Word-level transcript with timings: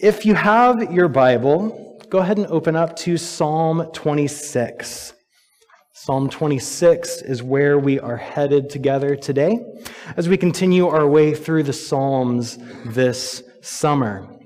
If 0.00 0.24
you 0.24 0.36
have 0.36 0.92
your 0.92 1.08
Bible, 1.08 2.00
go 2.08 2.18
ahead 2.18 2.38
and 2.38 2.46
open 2.46 2.76
up 2.76 2.94
to 2.98 3.16
Psalm 3.16 3.90
26. 3.92 5.12
Psalm 5.92 6.30
26 6.30 7.22
is 7.22 7.42
where 7.42 7.80
we 7.80 7.98
are 7.98 8.16
headed 8.16 8.70
together 8.70 9.16
today 9.16 9.58
as 10.16 10.28
we 10.28 10.36
continue 10.36 10.86
our 10.86 11.08
way 11.08 11.34
through 11.34 11.64
the 11.64 11.72
Psalms 11.72 12.60
this 12.84 13.42
summer. 13.60 14.37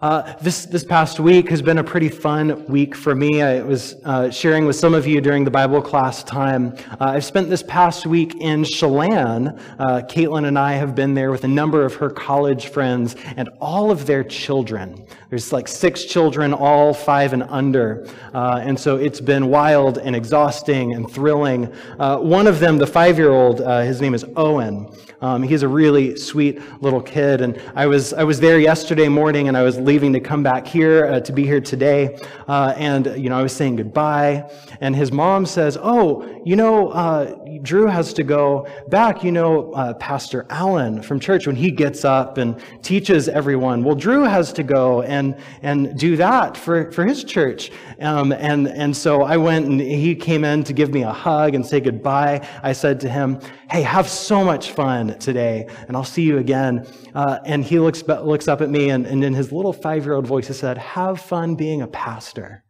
Uh, 0.00 0.32
this, 0.40 0.64
this 0.66 0.84
past 0.84 1.18
week 1.18 1.48
has 1.48 1.60
been 1.60 1.78
a 1.78 1.82
pretty 1.82 2.08
fun 2.08 2.64
week 2.66 2.94
for 2.94 3.16
me. 3.16 3.42
I 3.42 3.60
was 3.62 3.96
uh, 4.04 4.30
sharing 4.30 4.64
with 4.64 4.76
some 4.76 4.94
of 4.94 5.08
you 5.08 5.20
during 5.20 5.42
the 5.42 5.50
Bible 5.50 5.82
class 5.82 6.22
time. 6.22 6.76
Uh, 6.92 6.96
I've 7.00 7.24
spent 7.24 7.50
this 7.50 7.64
past 7.64 8.06
week 8.06 8.36
in 8.36 8.62
Chelan. 8.62 9.48
Uh, 9.76 10.02
Caitlin 10.08 10.46
and 10.46 10.56
I 10.56 10.74
have 10.74 10.94
been 10.94 11.14
there 11.14 11.32
with 11.32 11.42
a 11.42 11.48
number 11.48 11.84
of 11.84 11.96
her 11.96 12.10
college 12.10 12.68
friends 12.68 13.16
and 13.36 13.48
all 13.60 13.90
of 13.90 14.06
their 14.06 14.22
children. 14.22 15.04
There's 15.30 15.52
like 15.52 15.68
six 15.68 16.04
children, 16.04 16.54
all 16.54 16.94
five 16.94 17.32
and 17.32 17.42
under. 17.44 18.06
Uh, 18.32 18.60
and 18.62 18.78
so 18.78 18.96
it's 18.96 19.20
been 19.20 19.48
wild 19.48 19.98
and 19.98 20.16
exhausting 20.16 20.94
and 20.94 21.10
thrilling. 21.10 21.72
Uh, 21.98 22.18
one 22.18 22.46
of 22.46 22.60
them, 22.60 22.78
the 22.78 22.86
five 22.86 23.18
year 23.18 23.30
old, 23.30 23.60
his 23.60 24.00
name 24.00 24.14
is 24.14 24.24
Owen. 24.36 24.88
Um, 25.20 25.42
he's 25.42 25.64
a 25.64 25.68
really 25.68 26.16
sweet 26.16 26.60
little 26.80 27.00
kid. 27.00 27.40
And 27.40 27.60
I 27.74 27.86
was, 27.86 28.12
I 28.12 28.22
was 28.22 28.38
there 28.38 28.60
yesterday 28.60 29.08
morning 29.08 29.48
and 29.48 29.56
I 29.56 29.62
was 29.62 29.76
leaving 29.76 30.12
to 30.12 30.20
come 30.20 30.44
back 30.44 30.66
here 30.66 31.06
uh, 31.06 31.20
to 31.20 31.32
be 31.32 31.44
here 31.44 31.60
today. 31.60 32.18
Uh, 32.46 32.74
and, 32.76 33.06
you 33.20 33.28
know, 33.28 33.36
I 33.36 33.42
was 33.42 33.52
saying 33.52 33.76
goodbye. 33.76 34.48
And 34.80 34.94
his 34.94 35.10
mom 35.10 35.44
says, 35.44 35.76
Oh, 35.80 36.40
you 36.44 36.54
know, 36.54 36.90
uh, 36.90 37.36
Drew 37.62 37.86
has 37.86 38.12
to 38.14 38.22
go 38.22 38.66
back. 38.88 39.24
You 39.24 39.32
know, 39.32 39.72
uh, 39.72 39.94
Pastor 39.94 40.46
Allen 40.50 41.02
from 41.02 41.18
church, 41.20 41.46
when 41.46 41.56
he 41.56 41.70
gets 41.70 42.04
up 42.04 42.38
and 42.38 42.62
teaches 42.82 43.28
everyone, 43.28 43.82
well, 43.82 43.94
Drew 43.94 44.22
has 44.22 44.52
to 44.54 44.62
go 44.62 45.02
and, 45.02 45.36
and 45.62 45.98
do 45.98 46.16
that 46.16 46.56
for, 46.56 46.90
for 46.92 47.04
his 47.04 47.24
church. 47.24 47.70
Um, 48.00 48.32
and, 48.32 48.68
and 48.68 48.96
so 48.96 49.22
I 49.22 49.36
went 49.36 49.66
and 49.66 49.80
he 49.80 50.14
came 50.14 50.44
in 50.44 50.64
to 50.64 50.72
give 50.72 50.92
me 50.92 51.02
a 51.02 51.12
hug 51.12 51.54
and 51.54 51.64
say 51.64 51.80
goodbye. 51.80 52.46
I 52.62 52.72
said 52.72 53.00
to 53.00 53.08
him, 53.08 53.40
Hey, 53.70 53.82
have 53.82 54.08
so 54.08 54.44
much 54.44 54.72
fun 54.72 55.18
today, 55.18 55.68
and 55.88 55.96
I'll 55.96 56.04
see 56.04 56.22
you 56.22 56.38
again. 56.38 56.86
Uh, 57.14 57.38
and 57.44 57.64
he 57.64 57.78
looks, 57.78 58.02
looks 58.02 58.48
up 58.48 58.60
at 58.60 58.70
me, 58.70 58.90
and, 58.90 59.06
and 59.06 59.22
in 59.22 59.34
his 59.34 59.52
little 59.52 59.72
five 59.72 60.04
year 60.04 60.14
old 60.14 60.26
voice, 60.26 60.46
he 60.48 60.54
said, 60.54 60.78
Have 60.78 61.20
fun 61.20 61.54
being 61.54 61.82
a 61.82 61.86
pastor. 61.86 62.64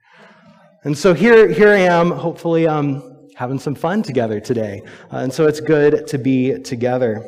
And 0.85 0.97
so 0.97 1.13
here, 1.13 1.49
here 1.49 1.71
I 1.71 1.81
am, 1.81 2.11
hopefully 2.11 2.67
um, 2.67 3.18
having 3.39 3.59
some 3.61 3.75
fun 3.77 4.03
together 4.03 4.41
today. 4.41 4.83
Uh, 5.13 5.19
and 5.19 5.33
so 5.33 5.47
it's 5.47 5.61
good 5.61 6.09
to 6.09 6.19
be 6.19 6.59
together. 6.59 7.25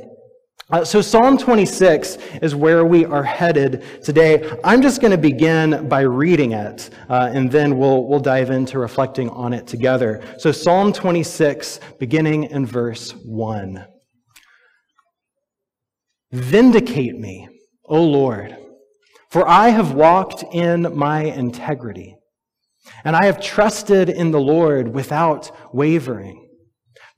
Uh, 0.72 0.84
so, 0.84 1.00
Psalm 1.00 1.39
26 1.39 2.19
is 2.42 2.55
where 2.55 2.84
we 2.84 3.05
are 3.05 3.22
headed 3.22 3.84
today. 4.03 4.48
I'm 4.62 4.83
just 4.83 5.00
going 5.00 5.11
to 5.12 5.19
begin 5.19 5.88
by 5.88 6.00
reading 6.03 6.53
it, 6.53 6.91
uh, 7.08 7.31
and 7.33 7.50
then 7.50 7.77
we'll, 7.77 8.05
we'll 8.05 8.20
dive 8.20 8.50
into 8.50 8.78
reflecting 8.78 9.28
on 9.31 9.53
it 9.53 9.66
together. 9.66 10.22
So, 10.38 10.53
Psalm 10.53 10.92
26, 10.92 11.81
beginning 11.98 12.44
in 12.44 12.66
verse 12.66 13.12
1. 13.12 13.84
Vindicate 16.31 17.19
me, 17.19 17.48
O 17.86 18.05
Lord, 18.05 18.56
for 19.31 19.48
I 19.48 19.70
have 19.70 19.92
walked 19.94 20.44
in 20.53 20.97
my 20.97 21.22
integrity, 21.22 22.16
and 23.05 23.16
I 23.16 23.27
have 23.27 23.41
trusted 23.41 24.08
in 24.08 24.30
the 24.30 24.41
Lord 24.41 24.94
without 24.94 25.50
wavering. 25.74 26.48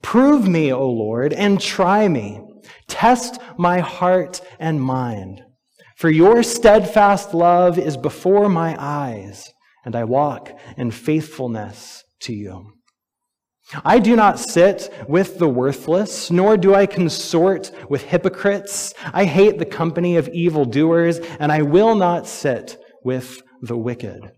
Prove 0.01 0.47
me, 0.47 0.71
O 0.71 0.89
Lord, 0.89 1.33
and 1.33 1.59
try 1.59 2.07
me. 2.07 2.41
Test 2.87 3.39
my 3.57 3.79
heart 3.79 4.41
and 4.59 4.81
mind. 4.81 5.41
For 5.97 6.09
your 6.09 6.43
steadfast 6.43 7.33
love 7.33 7.77
is 7.77 7.95
before 7.95 8.49
my 8.49 8.75
eyes, 8.77 9.49
and 9.85 9.95
I 9.95 10.03
walk 10.03 10.51
in 10.77 10.91
faithfulness 10.91 12.03
to 12.21 12.33
you. 12.33 12.73
I 13.85 13.99
do 13.99 14.15
not 14.15 14.39
sit 14.39 14.93
with 15.07 15.39
the 15.39 15.47
worthless, 15.47 16.29
nor 16.29 16.57
do 16.57 16.75
I 16.75 16.85
consort 16.85 17.71
with 17.89 18.03
hypocrites. 18.03 18.93
I 19.13 19.25
hate 19.25 19.57
the 19.57 19.65
company 19.65 20.17
of 20.17 20.27
evildoers, 20.29 21.19
and 21.39 21.51
I 21.51 21.61
will 21.61 21.95
not 21.95 22.27
sit 22.27 22.77
with 23.03 23.41
the 23.61 23.77
wicked. 23.77 24.31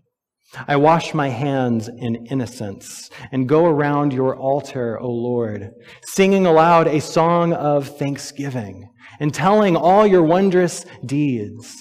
I 0.68 0.76
wash 0.76 1.12
my 1.12 1.28
hands 1.28 1.88
in 1.88 2.26
innocence 2.26 3.10
and 3.32 3.48
go 3.48 3.66
around 3.66 4.12
your 4.12 4.36
altar, 4.36 4.98
O 5.00 5.10
Lord, 5.10 5.70
singing 6.06 6.46
aloud 6.46 6.86
a 6.86 7.00
song 7.00 7.52
of 7.52 7.98
thanksgiving 7.98 8.88
and 9.20 9.34
telling 9.34 9.76
all 9.76 10.06
your 10.06 10.22
wondrous 10.22 10.86
deeds. 11.04 11.74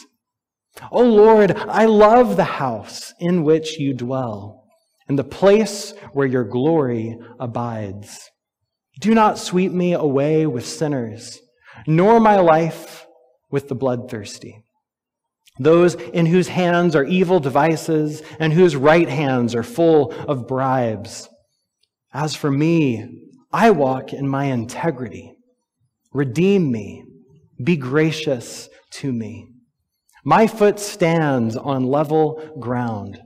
O 0.92 1.02
Lord, 1.03 1.56
I 1.56 1.86
love 1.86 2.36
the 2.36 2.44
house 2.44 3.14
in 3.20 3.44
which 3.44 3.80
you 3.80 3.94
dwell 3.94 4.66
and 5.08 5.18
the 5.18 5.24
place 5.24 5.94
where 6.14 6.28
your 6.28 6.44
glory 6.44 7.18
abides. 7.40 8.30
Do 9.00 9.14
not 9.14 9.38
sweep 9.38 9.72
me 9.72 9.94
away 9.94 10.47
with 10.47 10.66
sinners, 10.66 11.40
nor 11.86 12.20
my 12.20 12.40
life 12.40 13.06
with 13.52 13.68
the 13.68 13.76
bloodthirsty. 13.76 14.65
Those 15.59 15.95
in 15.95 16.25
whose 16.25 16.49
hands 16.49 16.95
are 16.95 17.05
evil 17.05 17.39
devices 17.39 18.21
and 18.39 18.51
whose 18.51 18.75
right 18.75 19.07
hands 19.07 19.55
are 19.55 19.63
full 19.63 20.11
of 20.11 20.47
bribes. 20.47 21.29
As 22.13 22.35
for 22.35 22.51
me, 22.51 23.21
I 23.51 23.71
walk 23.71 24.11
in 24.13 24.27
my 24.27 24.45
integrity. 24.45 25.33
Redeem 26.13 26.71
me. 26.71 27.03
Be 27.63 27.77
gracious 27.77 28.67
to 28.91 29.13
me. 29.13 29.47
My 30.25 30.47
foot 30.47 30.79
stands 30.79 31.55
on 31.55 31.85
level 31.85 32.55
ground 32.59 33.19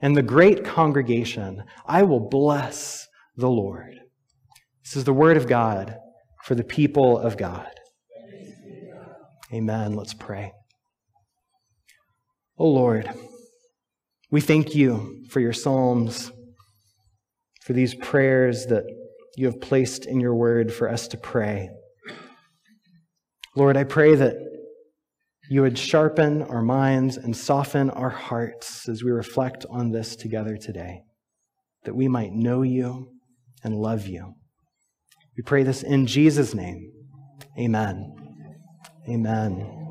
and 0.00 0.16
the 0.16 0.22
great 0.22 0.64
congregation, 0.64 1.64
I 1.86 2.04
will 2.04 2.28
bless 2.28 3.06
the 3.36 3.50
Lord. 3.50 3.98
This 4.84 4.96
is 4.96 5.04
the 5.04 5.12
word 5.12 5.36
of 5.36 5.48
God 5.48 5.96
for 6.44 6.54
the 6.54 6.64
people 6.64 7.18
of 7.18 7.36
God. 7.36 7.68
Amen. 9.52 9.94
Let's 9.94 10.14
pray. 10.14 10.52
Oh 12.60 12.68
Lord, 12.68 13.08
we 14.32 14.40
thank 14.40 14.74
you 14.74 15.24
for 15.30 15.38
your 15.38 15.52
psalms, 15.52 16.32
for 17.62 17.72
these 17.72 17.94
prayers 17.94 18.66
that 18.66 18.82
you 19.36 19.46
have 19.46 19.60
placed 19.60 20.06
in 20.06 20.18
your 20.18 20.34
word 20.34 20.72
for 20.72 20.88
us 20.88 21.06
to 21.08 21.16
pray. 21.16 21.68
Lord, 23.54 23.76
I 23.76 23.84
pray 23.84 24.16
that 24.16 24.34
you 25.48 25.62
would 25.62 25.78
sharpen 25.78 26.42
our 26.42 26.60
minds 26.60 27.16
and 27.16 27.36
soften 27.36 27.90
our 27.90 28.10
hearts 28.10 28.88
as 28.88 29.04
we 29.04 29.12
reflect 29.12 29.64
on 29.70 29.92
this 29.92 30.16
together 30.16 30.56
today, 30.56 31.02
that 31.84 31.94
we 31.94 32.08
might 32.08 32.32
know 32.32 32.62
you 32.62 33.12
and 33.62 33.76
love 33.76 34.08
you. 34.08 34.34
We 35.36 35.44
pray 35.44 35.62
this 35.62 35.84
in 35.84 36.08
Jesus' 36.08 36.54
name. 36.54 36.90
Amen. 37.56 38.16
Amen. 39.08 39.87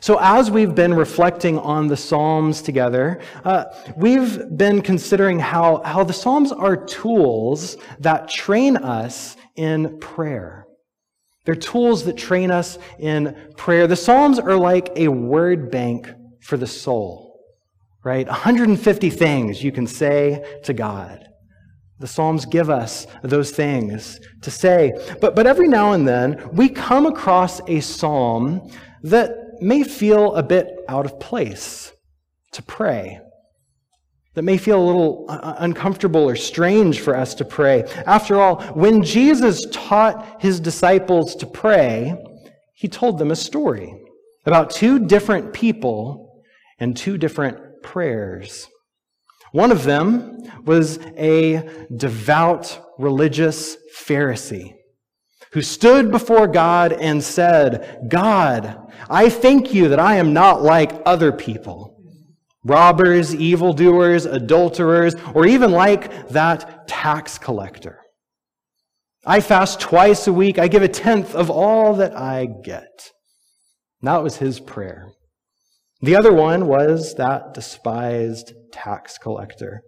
So, 0.00 0.18
as 0.20 0.50
we've 0.50 0.74
been 0.74 0.94
reflecting 0.94 1.58
on 1.58 1.88
the 1.88 1.96
Psalms 1.96 2.62
together, 2.62 3.20
uh, 3.44 3.64
we've 3.96 4.56
been 4.56 4.80
considering 4.80 5.40
how, 5.40 5.82
how 5.84 6.04
the 6.04 6.12
Psalms 6.12 6.52
are 6.52 6.76
tools 6.76 7.76
that 7.98 8.28
train 8.28 8.76
us 8.76 9.36
in 9.56 9.98
prayer. 9.98 10.66
They're 11.44 11.54
tools 11.54 12.04
that 12.04 12.16
train 12.16 12.50
us 12.50 12.78
in 12.98 13.36
prayer. 13.56 13.86
The 13.86 13.96
Psalms 13.96 14.38
are 14.38 14.56
like 14.56 14.90
a 14.96 15.08
word 15.08 15.70
bank 15.70 16.08
for 16.42 16.56
the 16.56 16.66
soul, 16.66 17.40
right? 18.04 18.26
150 18.26 19.10
things 19.10 19.64
you 19.64 19.72
can 19.72 19.86
say 19.86 20.60
to 20.64 20.72
God. 20.72 21.24
The 21.98 22.06
Psalms 22.06 22.44
give 22.44 22.70
us 22.70 23.08
those 23.24 23.50
things 23.50 24.20
to 24.42 24.50
say. 24.50 24.92
But, 25.20 25.34
but 25.34 25.46
every 25.46 25.66
now 25.66 25.92
and 25.92 26.06
then, 26.06 26.48
we 26.52 26.68
come 26.68 27.06
across 27.06 27.60
a 27.66 27.80
psalm 27.80 28.70
that 29.02 29.47
may 29.62 29.82
feel 29.82 30.34
a 30.34 30.42
bit 30.42 30.84
out 30.88 31.04
of 31.04 31.20
place 31.20 31.92
to 32.52 32.62
pray 32.62 33.20
that 34.34 34.42
may 34.42 34.56
feel 34.56 34.80
a 34.80 34.86
little 34.86 35.26
uncomfortable 35.28 36.22
or 36.28 36.36
strange 36.36 37.00
for 37.00 37.16
us 37.16 37.34
to 37.34 37.44
pray. 37.44 37.82
After 38.06 38.40
all, 38.40 38.62
when 38.74 39.02
Jesus 39.02 39.66
taught 39.72 40.40
his 40.40 40.60
disciples 40.60 41.34
to 41.36 41.46
pray, 41.46 42.14
he 42.72 42.86
told 42.86 43.18
them 43.18 43.32
a 43.32 43.36
story 43.36 43.92
about 44.46 44.70
two 44.70 45.06
different 45.06 45.52
people 45.52 46.44
and 46.78 46.96
two 46.96 47.18
different 47.18 47.82
prayers. 47.82 48.68
One 49.50 49.72
of 49.72 49.82
them 49.82 50.38
was 50.64 50.98
a 51.16 51.86
devout 51.96 52.80
religious 52.96 53.76
Pharisee 53.92 54.77
who 55.52 55.62
stood 55.62 56.10
before 56.10 56.46
God 56.46 56.92
and 56.92 57.22
said, 57.22 58.06
God, 58.08 58.78
I 59.08 59.28
thank 59.28 59.72
you 59.72 59.88
that 59.88 60.00
I 60.00 60.16
am 60.16 60.32
not 60.32 60.62
like 60.62 61.00
other 61.06 61.32
people 61.32 61.94
robbers, 62.64 63.34
evildoers, 63.34 64.26
adulterers, 64.26 65.14
or 65.34 65.46
even 65.46 65.70
like 65.70 66.28
that 66.28 66.86
tax 66.86 67.38
collector. 67.38 68.00
I 69.24 69.40
fast 69.40 69.80
twice 69.80 70.26
a 70.26 70.32
week. 70.32 70.58
I 70.58 70.68
give 70.68 70.82
a 70.82 70.88
tenth 70.88 71.34
of 71.34 71.50
all 71.50 71.94
that 71.94 72.16
I 72.16 72.46
get. 72.64 73.10
That 74.02 74.22
was 74.22 74.36
his 74.36 74.60
prayer. 74.60 75.08
The 76.00 76.16
other 76.16 76.32
one 76.32 76.66
was 76.66 77.14
that 77.14 77.54
despised 77.54 78.52
tax 78.72 79.18
collector 79.18 79.82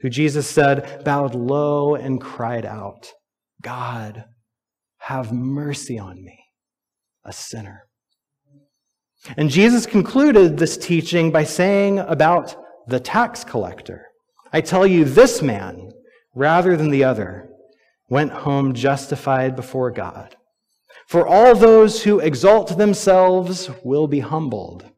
who 0.00 0.10
Jesus 0.10 0.48
said 0.48 1.02
bowed 1.04 1.34
low 1.34 1.94
and 1.94 2.20
cried 2.20 2.66
out, 2.66 3.10
God, 3.62 4.24
have 5.04 5.32
mercy 5.32 5.98
on 5.98 6.24
me, 6.24 6.38
a 7.26 7.32
sinner. 7.32 7.86
And 9.36 9.50
Jesus 9.50 9.84
concluded 9.84 10.56
this 10.56 10.78
teaching 10.78 11.30
by 11.30 11.44
saying 11.44 11.98
about 11.98 12.56
the 12.86 13.00
tax 13.00 13.44
collector, 13.44 14.06
I 14.50 14.62
tell 14.62 14.86
you, 14.86 15.04
this 15.04 15.42
man, 15.42 15.92
rather 16.34 16.74
than 16.74 16.90
the 16.90 17.04
other, 17.04 17.50
went 18.08 18.32
home 18.32 18.72
justified 18.72 19.54
before 19.56 19.90
God. 19.90 20.36
For 21.06 21.26
all 21.26 21.54
those 21.54 22.04
who 22.04 22.20
exalt 22.20 22.78
themselves 22.78 23.68
will 23.82 24.06
be 24.06 24.20
humbled, 24.20 24.90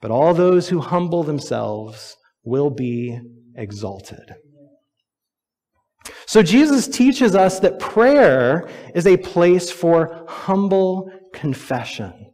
but 0.00 0.10
all 0.10 0.34
those 0.34 0.70
who 0.70 0.80
humble 0.80 1.22
themselves 1.22 2.16
will 2.42 2.70
be 2.70 3.20
exalted. 3.54 4.34
So 6.26 6.42
Jesus 6.42 6.88
teaches 6.88 7.34
us 7.34 7.60
that 7.60 7.78
prayer 7.78 8.68
is 8.94 9.06
a 9.06 9.16
place 9.16 9.70
for 9.70 10.24
humble 10.28 11.10
confession 11.32 12.32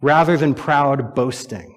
rather 0.00 0.36
than 0.36 0.54
proud 0.54 1.14
boasting. 1.14 1.72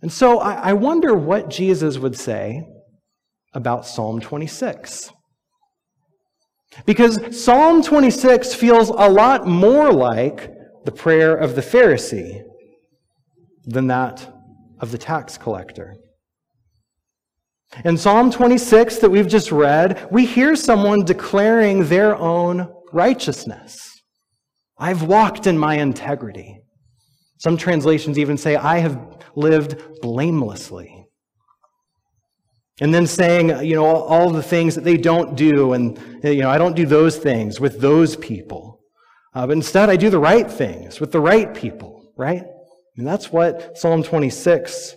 And 0.00 0.12
so 0.12 0.40
I 0.40 0.72
wonder 0.72 1.14
what 1.14 1.48
Jesus 1.48 1.98
would 1.98 2.16
say 2.16 2.62
about 3.54 3.86
Psalm 3.86 4.20
26. 4.20 5.12
Because 6.86 7.44
Psalm 7.44 7.82
26 7.82 8.54
feels 8.54 8.88
a 8.88 9.08
lot 9.08 9.46
more 9.46 9.92
like 9.92 10.50
the 10.84 10.92
prayer 10.92 11.36
of 11.36 11.54
the 11.54 11.60
Pharisee 11.60 12.42
than 13.64 13.86
that 13.88 14.28
of 14.80 14.90
the 14.90 14.98
tax 14.98 15.38
collector. 15.38 15.94
In 17.84 17.96
Psalm 17.96 18.30
26 18.30 18.98
that 18.98 19.10
we've 19.10 19.28
just 19.28 19.50
read, 19.50 20.06
we 20.10 20.26
hear 20.26 20.54
someone 20.54 21.04
declaring 21.04 21.88
their 21.88 22.14
own 22.14 22.70
righteousness. 22.92 24.02
I've 24.78 25.02
walked 25.04 25.46
in 25.46 25.56
my 25.56 25.76
integrity. 25.76 26.60
Some 27.38 27.56
translations 27.56 28.18
even 28.18 28.36
say, 28.36 28.56
I 28.56 28.78
have 28.78 29.24
lived 29.34 29.82
blamelessly. 30.02 31.06
And 32.80 32.92
then 32.92 33.06
saying, 33.06 33.64
you 33.64 33.74
know, 33.74 33.86
all 33.86 34.30
the 34.30 34.42
things 34.42 34.74
that 34.74 34.84
they 34.84 34.96
don't 34.96 35.34
do, 35.34 35.72
and, 35.72 35.98
you 36.22 36.42
know, 36.42 36.50
I 36.50 36.58
don't 36.58 36.76
do 36.76 36.84
those 36.84 37.16
things 37.16 37.58
with 37.58 37.80
those 37.80 38.16
people. 38.16 38.80
Uh, 39.34 39.46
but 39.46 39.56
instead, 39.56 39.88
I 39.88 39.96
do 39.96 40.10
the 40.10 40.18
right 40.18 40.50
things 40.50 41.00
with 41.00 41.10
the 41.10 41.20
right 41.20 41.54
people, 41.54 42.12
right? 42.18 42.44
And 42.96 43.06
that's 43.06 43.32
what 43.32 43.78
Psalm 43.78 44.02
26 44.02 44.94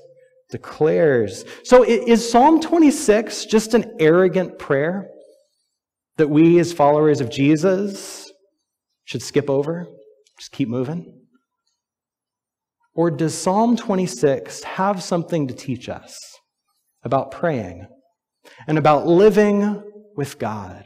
declares. 0.56 1.44
So 1.66 1.84
is 1.84 2.32
Psalm 2.32 2.62
26 2.62 3.46
just 3.46 3.74
an 3.74 3.94
arrogant 4.00 4.58
prayer 4.58 5.10
that 6.16 6.30
we, 6.30 6.60
as 6.60 6.72
followers 6.72 7.20
of 7.20 7.30
Jesus, 7.30 8.32
should 9.04 9.22
skip 9.22 9.50
over? 9.50 9.86
Just 10.40 10.54
keep 10.54 10.70
moving? 10.70 11.24
Or 12.94 13.12
does 13.12 13.38
Psalm 13.38 13.76
26 13.76 14.64
have 14.64 15.04
something 15.04 15.50
to 15.50 15.54
teach 15.54 15.90
us 15.90 16.18
about 17.04 17.32
praying 17.32 17.88
and 18.66 18.78
about 18.78 19.06
living 19.06 19.84
with 20.16 20.40
God? 20.40 20.86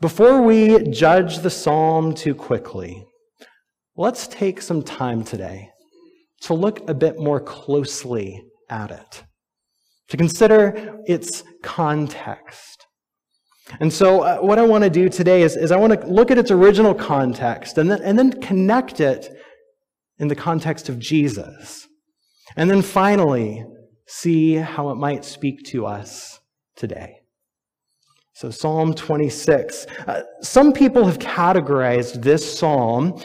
Before 0.00 0.42
we 0.42 0.88
judge 0.90 1.38
the 1.38 1.50
psalm 1.50 2.14
too 2.14 2.34
quickly, 2.34 3.06
let's 3.96 4.26
take 4.26 4.60
some 4.60 4.82
time 4.82 5.22
today 5.22 5.70
to 6.42 6.54
look 6.54 6.88
a 6.88 6.94
bit 6.94 7.18
more 7.18 7.40
closely 7.40 8.42
at 8.68 8.90
it, 8.90 9.24
to 10.08 10.16
consider 10.16 10.98
its 11.06 11.42
context. 11.62 12.86
And 13.78 13.92
so, 13.92 14.22
uh, 14.22 14.38
what 14.38 14.58
I 14.58 14.62
want 14.62 14.84
to 14.84 14.90
do 14.90 15.08
today 15.08 15.42
is, 15.42 15.56
is 15.56 15.70
I 15.70 15.76
want 15.76 16.00
to 16.00 16.06
look 16.06 16.30
at 16.30 16.38
its 16.38 16.50
original 16.50 16.94
context 16.94 17.78
and 17.78 17.90
then, 17.90 18.02
and 18.02 18.18
then 18.18 18.32
connect 18.40 19.00
it 19.00 19.28
in 20.18 20.28
the 20.28 20.34
context 20.34 20.88
of 20.88 20.98
Jesus. 20.98 21.86
And 22.56 22.68
then 22.68 22.82
finally, 22.82 23.64
see 24.08 24.54
how 24.54 24.90
it 24.90 24.96
might 24.96 25.24
speak 25.24 25.62
to 25.66 25.86
us 25.86 26.40
today. 26.74 27.18
So, 28.32 28.50
Psalm 28.50 28.94
26. 28.94 29.86
Uh, 30.06 30.22
some 30.40 30.72
people 30.72 31.04
have 31.04 31.18
categorized 31.18 32.22
this 32.22 32.58
psalm 32.58 33.22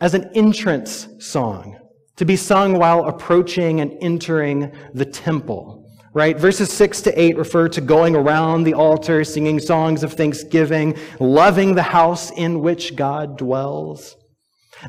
as 0.00 0.14
an 0.14 0.28
entrance 0.34 1.06
song 1.20 1.78
to 2.16 2.24
be 2.24 2.36
sung 2.36 2.78
while 2.78 3.06
approaching 3.06 3.80
and 3.80 3.96
entering 4.00 4.72
the 4.92 5.04
temple. 5.04 5.80
Right? 6.12 6.38
Verses 6.38 6.72
6 6.72 7.00
to 7.02 7.20
8 7.20 7.36
refer 7.36 7.68
to 7.70 7.80
going 7.80 8.14
around 8.14 8.62
the 8.62 8.74
altar, 8.74 9.24
singing 9.24 9.58
songs 9.58 10.04
of 10.04 10.12
thanksgiving, 10.12 10.96
loving 11.18 11.74
the 11.74 11.82
house 11.82 12.30
in 12.30 12.60
which 12.60 12.94
God 12.94 13.36
dwells. 13.36 14.16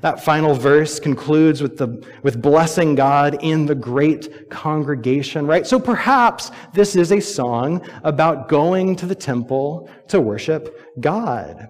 That 0.01 0.23
final 0.23 0.53
verse 0.53 0.99
concludes 0.99 1.61
with, 1.61 1.77
the, 1.77 2.05
with 2.21 2.41
blessing 2.41 2.95
God 2.95 3.37
in 3.41 3.65
the 3.65 3.75
great 3.75 4.49
congregation, 4.49 5.47
right? 5.47 5.65
So 5.65 5.79
perhaps 5.79 6.51
this 6.73 6.95
is 6.95 7.11
a 7.11 7.19
song 7.19 7.87
about 8.03 8.49
going 8.49 8.95
to 8.97 9.05
the 9.05 9.15
temple 9.15 9.89
to 10.09 10.19
worship 10.19 10.79
God. 10.99 11.69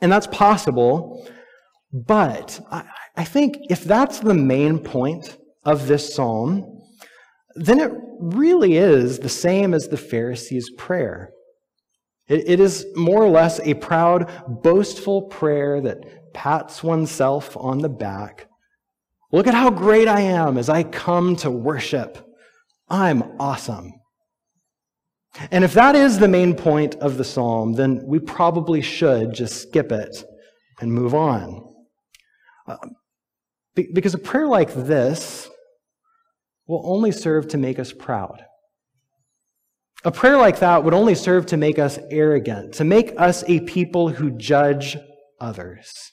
And 0.00 0.12
that's 0.12 0.28
possible, 0.28 1.28
but 1.92 2.60
I, 2.70 2.84
I 3.18 3.24
think 3.24 3.56
if 3.68 3.82
that's 3.82 4.20
the 4.20 4.32
main 4.32 4.78
point 4.78 5.36
of 5.64 5.88
this 5.88 6.14
psalm, 6.14 6.82
then 7.56 7.80
it 7.80 7.90
really 8.20 8.76
is 8.76 9.18
the 9.18 9.28
same 9.28 9.74
as 9.74 9.88
the 9.88 9.96
Pharisees' 9.96 10.70
prayer. 10.78 11.30
It, 12.28 12.48
it 12.48 12.60
is 12.60 12.86
more 12.94 13.24
or 13.24 13.28
less 13.28 13.58
a 13.58 13.74
proud, 13.74 14.30
boastful 14.62 15.22
prayer 15.22 15.80
that 15.80 16.32
pats 16.32 16.84
oneself 16.84 17.56
on 17.56 17.78
the 17.78 17.88
back. 17.88 18.46
Look 19.32 19.48
at 19.48 19.54
how 19.54 19.70
great 19.70 20.06
I 20.06 20.20
am 20.20 20.56
as 20.56 20.68
I 20.68 20.84
come 20.84 21.34
to 21.36 21.50
worship. 21.50 22.24
I'm 22.88 23.24
awesome. 23.40 23.92
And 25.50 25.64
if 25.64 25.74
that 25.74 25.96
is 25.96 26.20
the 26.20 26.28
main 26.28 26.54
point 26.54 26.94
of 26.96 27.18
the 27.18 27.24
psalm, 27.24 27.72
then 27.72 28.00
we 28.06 28.20
probably 28.20 28.80
should 28.80 29.34
just 29.34 29.60
skip 29.60 29.90
it 29.90 30.24
and 30.80 30.92
move 30.92 31.14
on. 31.14 31.64
Uh, 32.68 32.76
Because 33.92 34.14
a 34.14 34.18
prayer 34.18 34.46
like 34.46 34.74
this 34.74 35.48
will 36.66 36.82
only 36.84 37.12
serve 37.12 37.48
to 37.48 37.58
make 37.58 37.78
us 37.78 37.92
proud. 37.92 38.44
A 40.04 40.12
prayer 40.12 40.36
like 40.36 40.60
that 40.60 40.84
would 40.84 40.94
only 40.94 41.14
serve 41.14 41.46
to 41.46 41.56
make 41.56 41.78
us 41.78 41.98
arrogant, 42.10 42.74
to 42.74 42.84
make 42.84 43.12
us 43.18 43.42
a 43.48 43.60
people 43.60 44.08
who 44.10 44.30
judge 44.30 44.96
others. 45.40 46.12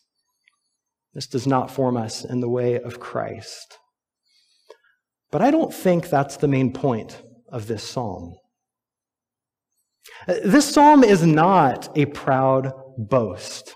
This 1.13 1.27
does 1.27 1.45
not 1.45 1.71
form 1.71 1.95
us 1.95 2.25
in 2.25 2.39
the 2.41 2.49
way 2.49 2.79
of 2.79 2.99
Christ. 2.99 3.77
But 5.31 5.41
I 5.41 5.51
don't 5.51 5.73
think 5.73 6.09
that's 6.09 6.37
the 6.37 6.47
main 6.47 6.73
point 6.73 7.21
of 7.49 7.67
this 7.67 7.87
psalm. 7.87 8.35
This 10.27 10.71
psalm 10.71 11.03
is 11.03 11.25
not 11.25 11.95
a 11.97 12.05
proud 12.05 12.71
boast 12.97 13.75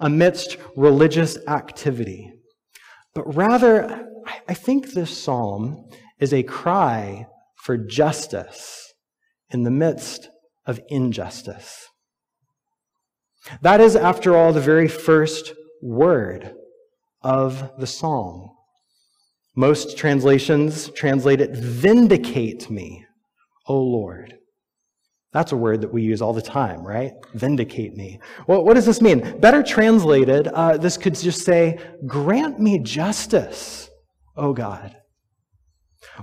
amidst 0.00 0.56
religious 0.76 1.38
activity. 1.46 2.32
But 3.16 3.34
rather, 3.34 4.06
I 4.46 4.52
think 4.52 4.92
this 4.92 5.22
psalm 5.22 5.88
is 6.20 6.34
a 6.34 6.42
cry 6.42 7.26
for 7.54 7.78
justice 7.78 8.92
in 9.48 9.62
the 9.62 9.70
midst 9.70 10.28
of 10.66 10.80
injustice. 10.88 11.88
That 13.62 13.80
is, 13.80 13.96
after 13.96 14.36
all, 14.36 14.52
the 14.52 14.60
very 14.60 14.86
first 14.86 15.54
word 15.80 16.52
of 17.22 17.72
the 17.78 17.86
psalm. 17.86 18.50
Most 19.54 19.96
translations 19.96 20.90
translate 20.90 21.40
it, 21.40 21.56
Vindicate 21.56 22.68
me, 22.68 23.06
O 23.66 23.80
Lord. 23.80 24.36
That's 25.36 25.52
a 25.52 25.56
word 25.56 25.82
that 25.82 25.92
we 25.92 26.02
use 26.02 26.22
all 26.22 26.32
the 26.32 26.40
time, 26.40 26.82
right? 26.82 27.12
Vindicate 27.34 27.94
me. 27.94 28.18
Well, 28.46 28.64
what 28.64 28.72
does 28.72 28.86
this 28.86 29.02
mean? 29.02 29.38
Better 29.38 29.62
translated, 29.62 30.48
uh, 30.48 30.78
this 30.78 30.96
could 30.96 31.14
just 31.14 31.44
say, 31.44 31.78
Grant 32.06 32.58
me 32.58 32.78
justice, 32.78 33.90
O 34.34 34.54
God. 34.54 34.96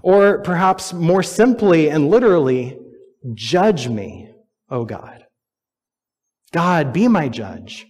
Or 0.02 0.42
perhaps 0.42 0.94
more 0.94 1.22
simply 1.22 1.92
and 1.92 2.10
literally, 2.10 2.76
Judge 3.36 3.88
me, 3.88 4.32
O 4.72 4.84
God. 4.84 5.24
God, 6.52 6.92
be 6.92 7.08
my 7.08 7.30
judge. 7.30 7.86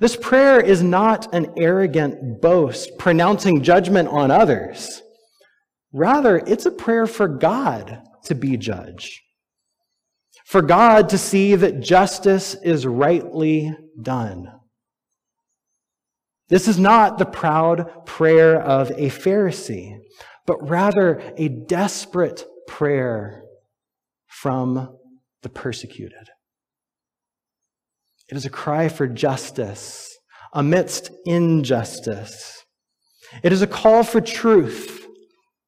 This 0.00 0.16
prayer 0.16 0.60
is 0.60 0.82
not 0.82 1.32
an 1.32 1.52
arrogant 1.56 2.42
boast 2.42 2.98
pronouncing 2.98 3.62
judgment 3.62 4.08
on 4.08 4.32
others. 4.32 5.02
Rather, 5.92 6.38
it's 6.48 6.66
a 6.66 6.72
prayer 6.72 7.06
for 7.06 7.28
God 7.28 8.02
to 8.24 8.34
be 8.34 8.56
judge 8.56 9.22
for 10.48 10.62
God 10.62 11.10
to 11.10 11.18
see 11.18 11.54
that 11.54 11.80
justice 11.80 12.56
is 12.62 12.86
rightly 12.86 13.70
done. 14.00 14.50
This 16.48 16.68
is 16.68 16.78
not 16.78 17.18
the 17.18 17.26
proud 17.26 18.06
prayer 18.06 18.58
of 18.58 18.90
a 18.92 19.10
Pharisee, 19.10 19.98
but 20.46 20.66
rather 20.66 21.20
a 21.36 21.48
desperate 21.48 22.46
prayer 22.66 23.42
from 24.26 24.96
the 25.42 25.50
persecuted. 25.50 26.30
It 28.30 28.36
is 28.38 28.46
a 28.46 28.50
cry 28.50 28.88
for 28.88 29.06
justice 29.06 30.16
amidst 30.54 31.10
injustice. 31.26 32.64
It 33.42 33.52
is 33.52 33.60
a 33.60 33.66
call 33.66 34.02
for 34.02 34.22
truth 34.22 35.06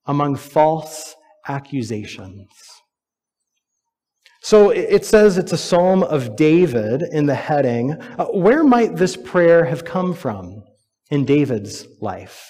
among 0.06 0.36
false 0.36 1.14
accusations. 1.46 2.69
So 4.42 4.70
it 4.70 5.04
says 5.04 5.36
it's 5.36 5.52
a 5.52 5.58
psalm 5.58 6.02
of 6.02 6.34
David 6.36 7.02
in 7.02 7.26
the 7.26 7.34
heading. 7.34 7.92
Uh, 7.92 8.26
where 8.26 8.64
might 8.64 8.96
this 8.96 9.16
prayer 9.16 9.64
have 9.64 9.84
come 9.84 10.14
from 10.14 10.62
in 11.10 11.24
David's 11.24 11.86
life? 12.00 12.46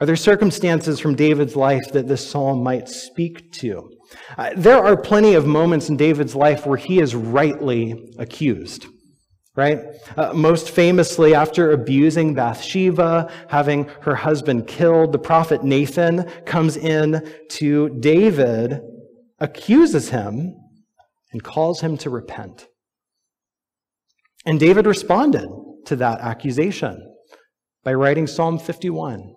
Are 0.00 0.06
there 0.06 0.16
circumstances 0.16 0.98
from 0.98 1.14
David's 1.14 1.56
life 1.56 1.92
that 1.92 2.08
this 2.08 2.26
psalm 2.26 2.62
might 2.62 2.88
speak 2.88 3.52
to? 3.54 3.90
Uh, 4.38 4.50
there 4.56 4.82
are 4.82 4.96
plenty 4.96 5.34
of 5.34 5.46
moments 5.46 5.88
in 5.88 5.96
David's 5.96 6.34
life 6.34 6.64
where 6.66 6.78
he 6.78 7.00
is 7.00 7.14
rightly 7.14 8.14
accused 8.18 8.86
right? 9.56 9.78
Uh, 10.16 10.32
most 10.32 10.70
famously, 10.70 11.34
after 11.34 11.72
abusing 11.72 12.34
Bathsheba, 12.34 13.30
having 13.48 13.84
her 14.00 14.14
husband 14.14 14.66
killed, 14.66 15.12
the 15.12 15.18
prophet 15.18 15.64
Nathan 15.64 16.24
comes 16.46 16.76
in 16.76 17.28
to 17.50 17.88
David, 18.00 18.80
accuses 19.38 20.10
him, 20.10 20.54
and 21.32 21.42
calls 21.42 21.80
him 21.80 21.96
to 21.98 22.10
repent. 22.10 22.66
And 24.46 24.58
David 24.58 24.86
responded 24.86 25.48
to 25.86 25.96
that 25.96 26.20
accusation 26.20 27.14
by 27.84 27.94
writing 27.94 28.26
Psalm 28.26 28.58
51, 28.58 29.34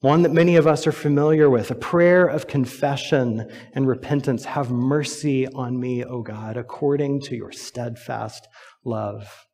one 0.00 0.22
that 0.22 0.32
many 0.32 0.56
of 0.56 0.66
us 0.66 0.86
are 0.86 0.92
familiar 0.92 1.48
with, 1.48 1.70
a 1.70 1.74
prayer 1.74 2.26
of 2.26 2.46
confession 2.46 3.50
and 3.74 3.86
repentance. 3.86 4.44
Have 4.44 4.70
mercy 4.70 5.46
on 5.48 5.78
me, 5.78 6.04
O 6.04 6.22
God, 6.22 6.56
according 6.56 7.20
to 7.22 7.36
your 7.36 7.52
steadfast 7.52 8.46
love. 8.84 9.46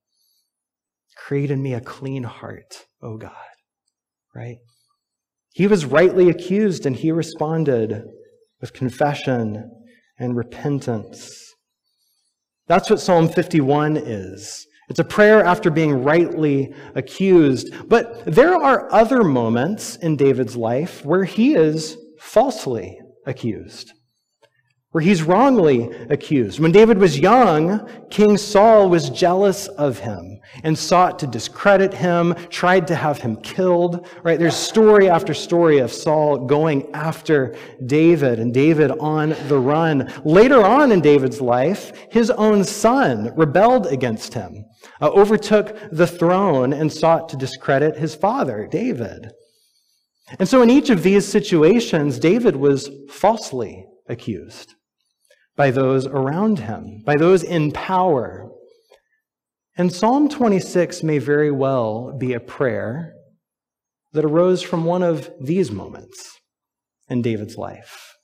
Create 1.17 1.51
in 1.51 1.63
me 1.63 1.75
a 1.75 1.81
clean 1.81 2.25
heart, 2.25 2.87
O 3.03 3.17
God. 3.17 3.33
Right? 4.35 4.59
He 5.53 5.67
was 5.67 5.85
rightly 5.85 6.29
accused 6.29 6.87
and 6.87 6.97
he 6.97 7.13
responded 7.13 8.03
with 8.61 8.73
confession 8.73 9.71
and 10.19 10.37
repentance. 10.37 11.50
That's 12.71 12.89
what 12.89 13.01
Psalm 13.01 13.29
51 13.29 13.97
is. 13.97 14.65
It's 14.89 15.01
a 15.01 15.05
prayer 15.05 15.43
after 15.43 15.73
being 15.73 16.05
rightly 16.05 16.73
accused. 16.95 17.75
But 17.89 18.25
there 18.27 18.55
are 18.55 18.87
other 18.93 19.25
moments 19.25 19.97
in 19.97 20.17
David's 20.17 20.55
life 20.55 21.05
where 21.05 21.25
he 21.25 21.57
is 21.57 21.97
falsely 22.21 23.01
accused 23.27 23.93
where 24.93 25.03
he's 25.03 25.23
wrongly 25.23 25.89
accused. 26.11 26.59
When 26.59 26.73
David 26.73 26.99
was 26.99 27.17
young, 27.17 27.89
King 28.11 28.37
Saul 28.37 28.91
was 28.91 29.09
jealous 29.09 29.69
of 29.69 30.01
him 30.01 30.41
and 30.65 30.77
sought 30.77 31.21
to 31.21 31.29
discredit 31.29 31.95
him, 31.95 32.35
tried 32.49 32.89
to 32.89 32.97
have 32.97 33.19
him 33.19 33.37
killed, 33.37 34.09
right? 34.25 34.37
There's 34.37 34.57
story 34.57 35.09
after 35.09 35.33
story 35.33 35.79
of 35.79 35.93
Saul 35.93 36.45
going 36.45 36.93
after 36.93 37.55
David 37.87 38.41
and 38.41 38.53
David 38.53 38.91
on 38.99 39.37
the 39.47 39.61
run. 39.61 40.13
Later 40.25 40.65
on 40.65 40.91
in 40.91 41.01
David's 41.01 41.41
life, 41.41 41.93
his 42.11 42.31
own 42.33 42.65
son 42.65 43.33
rebelled 43.37 43.87
against 43.87 44.35
him, 44.35 44.65
uh, 45.01 45.11
overtook 45.11 45.79
the 45.93 46.07
throne 46.07 46.73
and 46.73 46.93
sought 46.93 47.29
to 47.29 47.37
discredit 47.37 47.97
his 47.97 48.17
father, 48.17 48.67
David. 48.69 49.31
And 50.41 50.49
so 50.49 50.63
in 50.63 50.71
each 50.71 50.91
of 50.91 51.05
these 51.05 51.29
situations, 51.29 52.19
David 52.19 52.57
was 52.57 52.91
falsely 53.09 53.87
accused 54.09 54.75
by 55.61 55.71
those 55.71 56.07
around 56.07 56.59
him, 56.59 57.03
by 57.05 57.19
those 57.19 57.43
in 57.43 57.71
power. 57.71 58.51
And 59.77 59.93
Psalm 59.93 60.31
26 60.31 61.03
may 61.03 61.19
very 61.19 61.51
well 61.51 62.17
be 62.19 62.33
a 62.33 62.41
prayer 62.41 63.13
that 64.15 64.25
arose 64.25 64.63
from 64.63 64.87
one 64.87 65.03
of 65.03 65.31
these 65.39 65.71
moments 65.71 66.41
in 67.11 67.21
David's 67.21 67.59
life. 67.59 68.15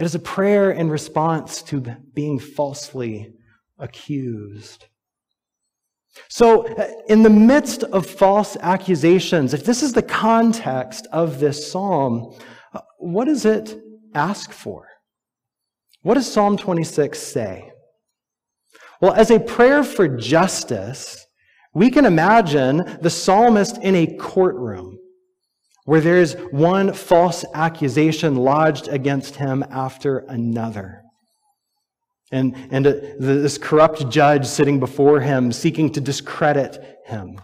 It 0.00 0.04
is 0.04 0.16
a 0.16 0.18
prayer 0.18 0.72
in 0.72 0.90
response 0.90 1.62
to 1.70 1.80
being 2.12 2.40
falsely 2.40 3.34
accused. 3.78 4.86
So, 6.28 6.64
in 7.06 7.22
the 7.22 7.30
midst 7.30 7.84
of 7.84 8.04
false 8.04 8.56
accusations, 8.56 9.54
if 9.54 9.64
this 9.64 9.80
is 9.80 9.92
the 9.92 10.02
context 10.02 11.06
of 11.12 11.38
this 11.38 11.70
psalm, 11.70 12.36
what 12.98 13.26
does 13.26 13.44
it 13.44 13.76
ask 14.12 14.50
for? 14.50 14.88
What 16.02 16.14
does 16.14 16.30
Psalm 16.30 16.56
26 16.56 17.18
say? 17.18 17.72
Well, 19.00 19.12
as 19.14 19.30
a 19.30 19.40
prayer 19.40 19.82
for 19.82 20.08
justice, 20.08 21.26
we 21.74 21.90
can 21.90 22.04
imagine 22.04 22.98
the 23.00 23.10
psalmist 23.10 23.78
in 23.78 23.94
a 23.94 24.16
courtroom 24.16 24.98
where 25.84 26.00
there's 26.00 26.34
one 26.34 26.92
false 26.92 27.44
accusation 27.54 28.36
lodged 28.36 28.88
against 28.88 29.36
him 29.36 29.64
after 29.70 30.18
another. 30.28 31.02
And, 32.30 32.54
and 32.70 32.86
uh, 32.86 32.94
this 33.18 33.58
corrupt 33.58 34.08
judge 34.08 34.46
sitting 34.46 34.78
before 34.78 35.20
him 35.20 35.52
seeking 35.52 35.92
to 35.92 36.00
discredit 36.00 37.00
him. 37.04 37.40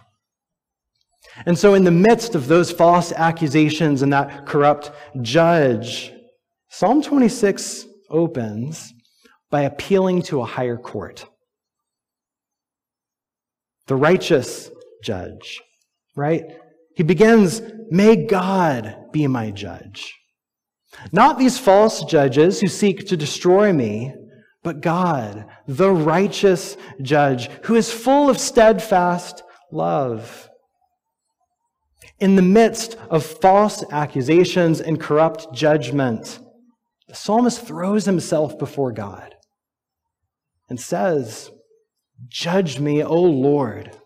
And 1.46 1.58
so, 1.58 1.74
in 1.74 1.84
the 1.84 1.90
midst 1.90 2.34
of 2.34 2.48
those 2.48 2.70
false 2.70 3.12
accusations 3.12 4.02
and 4.02 4.12
that 4.12 4.46
corrupt 4.46 4.90
judge, 5.20 6.12
Psalm 6.68 7.02
26 7.02 7.87
opens 8.10 8.92
by 9.50 9.62
appealing 9.62 10.22
to 10.22 10.40
a 10.40 10.46
higher 10.46 10.76
court. 10.76 11.26
The 13.86 13.96
righteous 13.96 14.70
judge, 15.02 15.60
right? 16.14 16.44
He 16.94 17.02
begins, 17.02 17.62
May 17.90 18.16
God 18.26 18.96
be 19.12 19.26
my 19.26 19.50
judge. 19.50 20.14
Not 21.12 21.38
these 21.38 21.58
false 21.58 22.04
judges 22.04 22.60
who 22.60 22.68
seek 22.68 23.06
to 23.06 23.16
destroy 23.16 23.72
me, 23.72 24.14
but 24.62 24.80
God, 24.80 25.46
the 25.66 25.90
righteous 25.90 26.76
judge, 27.00 27.48
who 27.64 27.76
is 27.76 27.92
full 27.92 28.28
of 28.28 28.38
steadfast 28.38 29.42
love. 29.70 30.50
In 32.18 32.34
the 32.34 32.42
midst 32.42 32.96
of 33.10 33.24
false 33.24 33.84
accusations 33.92 34.80
and 34.80 35.00
corrupt 35.00 35.54
judgment, 35.54 36.40
the 37.08 37.14
psalmist 37.14 37.66
throws 37.66 38.04
himself 38.04 38.58
before 38.58 38.92
God 38.92 39.34
and 40.68 40.78
says, 40.78 41.50
Judge 42.28 42.78
me, 42.78 43.02
O 43.02 43.20
Lord, 43.20 43.96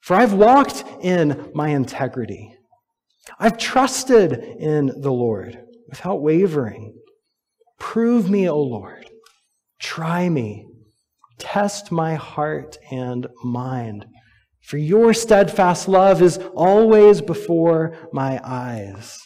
for 0.00 0.16
I've 0.16 0.32
walked 0.32 0.84
in 1.02 1.50
my 1.54 1.68
integrity. 1.68 2.56
I've 3.38 3.58
trusted 3.58 4.32
in 4.32 4.86
the 5.00 5.12
Lord 5.12 5.58
without 5.88 6.22
wavering. 6.22 6.94
Prove 7.78 8.30
me, 8.30 8.48
O 8.48 8.58
Lord. 8.58 9.08
Try 9.78 10.28
me. 10.28 10.66
Test 11.38 11.92
my 11.92 12.14
heart 12.14 12.78
and 12.90 13.26
mind. 13.44 14.06
For 14.62 14.78
your 14.78 15.12
steadfast 15.12 15.88
love 15.88 16.22
is 16.22 16.38
always 16.54 17.20
before 17.20 17.96
my 18.12 18.40
eyes. 18.42 19.18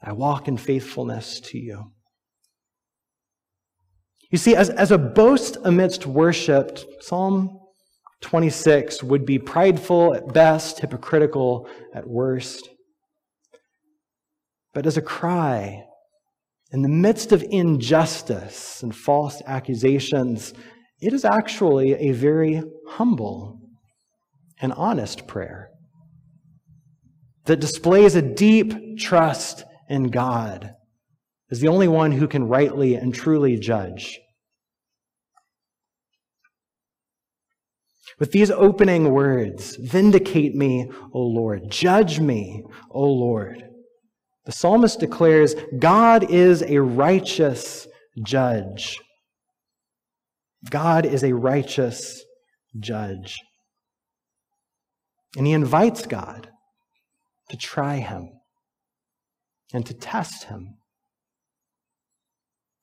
I 0.00 0.12
walk 0.12 0.46
in 0.46 0.56
faithfulness 0.56 1.40
to 1.40 1.58
you. 1.58 1.92
You 4.30 4.38
see, 4.38 4.54
as, 4.54 4.68
as 4.68 4.90
a 4.90 4.98
boast 4.98 5.56
amidst 5.64 6.06
worship, 6.06 6.78
Psalm 7.00 7.58
26 8.20 9.02
would 9.02 9.24
be 9.24 9.38
prideful 9.38 10.14
at 10.14 10.32
best, 10.34 10.80
hypocritical 10.80 11.68
at 11.94 12.06
worst. 12.06 12.68
But 14.74 14.86
as 14.86 14.96
a 14.96 15.02
cry, 15.02 15.84
in 16.72 16.82
the 16.82 16.88
midst 16.88 17.32
of 17.32 17.42
injustice 17.48 18.82
and 18.82 18.94
false 18.94 19.40
accusations, 19.46 20.52
it 21.00 21.14
is 21.14 21.24
actually 21.24 21.94
a 21.94 22.12
very 22.12 22.62
humble 22.86 23.60
and 24.60 24.72
honest 24.74 25.26
prayer 25.26 25.70
that 27.46 27.60
displays 27.60 28.14
a 28.14 28.20
deep 28.20 28.98
trust 28.98 29.64
in 29.88 30.10
God 30.10 30.74
is 31.50 31.60
the 31.60 31.68
only 31.68 31.88
one 31.88 32.12
who 32.12 32.28
can 32.28 32.48
rightly 32.48 32.94
and 32.94 33.14
truly 33.14 33.56
judge. 33.56 34.18
With 38.18 38.32
these 38.32 38.50
opening 38.50 39.12
words, 39.12 39.76
vindicate 39.76 40.54
me, 40.54 40.90
O 41.12 41.20
Lord, 41.20 41.70
judge 41.70 42.18
me, 42.18 42.64
O 42.90 43.04
Lord. 43.04 43.62
The 44.44 44.52
psalmist 44.52 44.98
declares 44.98 45.54
God 45.78 46.30
is 46.30 46.62
a 46.62 46.78
righteous 46.78 47.86
judge. 48.24 48.98
God 50.70 51.06
is 51.06 51.22
a 51.22 51.34
righteous 51.34 52.24
judge. 52.78 53.36
And 55.36 55.46
he 55.46 55.52
invites 55.52 56.06
God 56.06 56.48
to 57.50 57.56
try 57.56 57.96
him 57.96 58.30
and 59.72 59.86
to 59.86 59.94
test 59.94 60.44
him. 60.44 60.77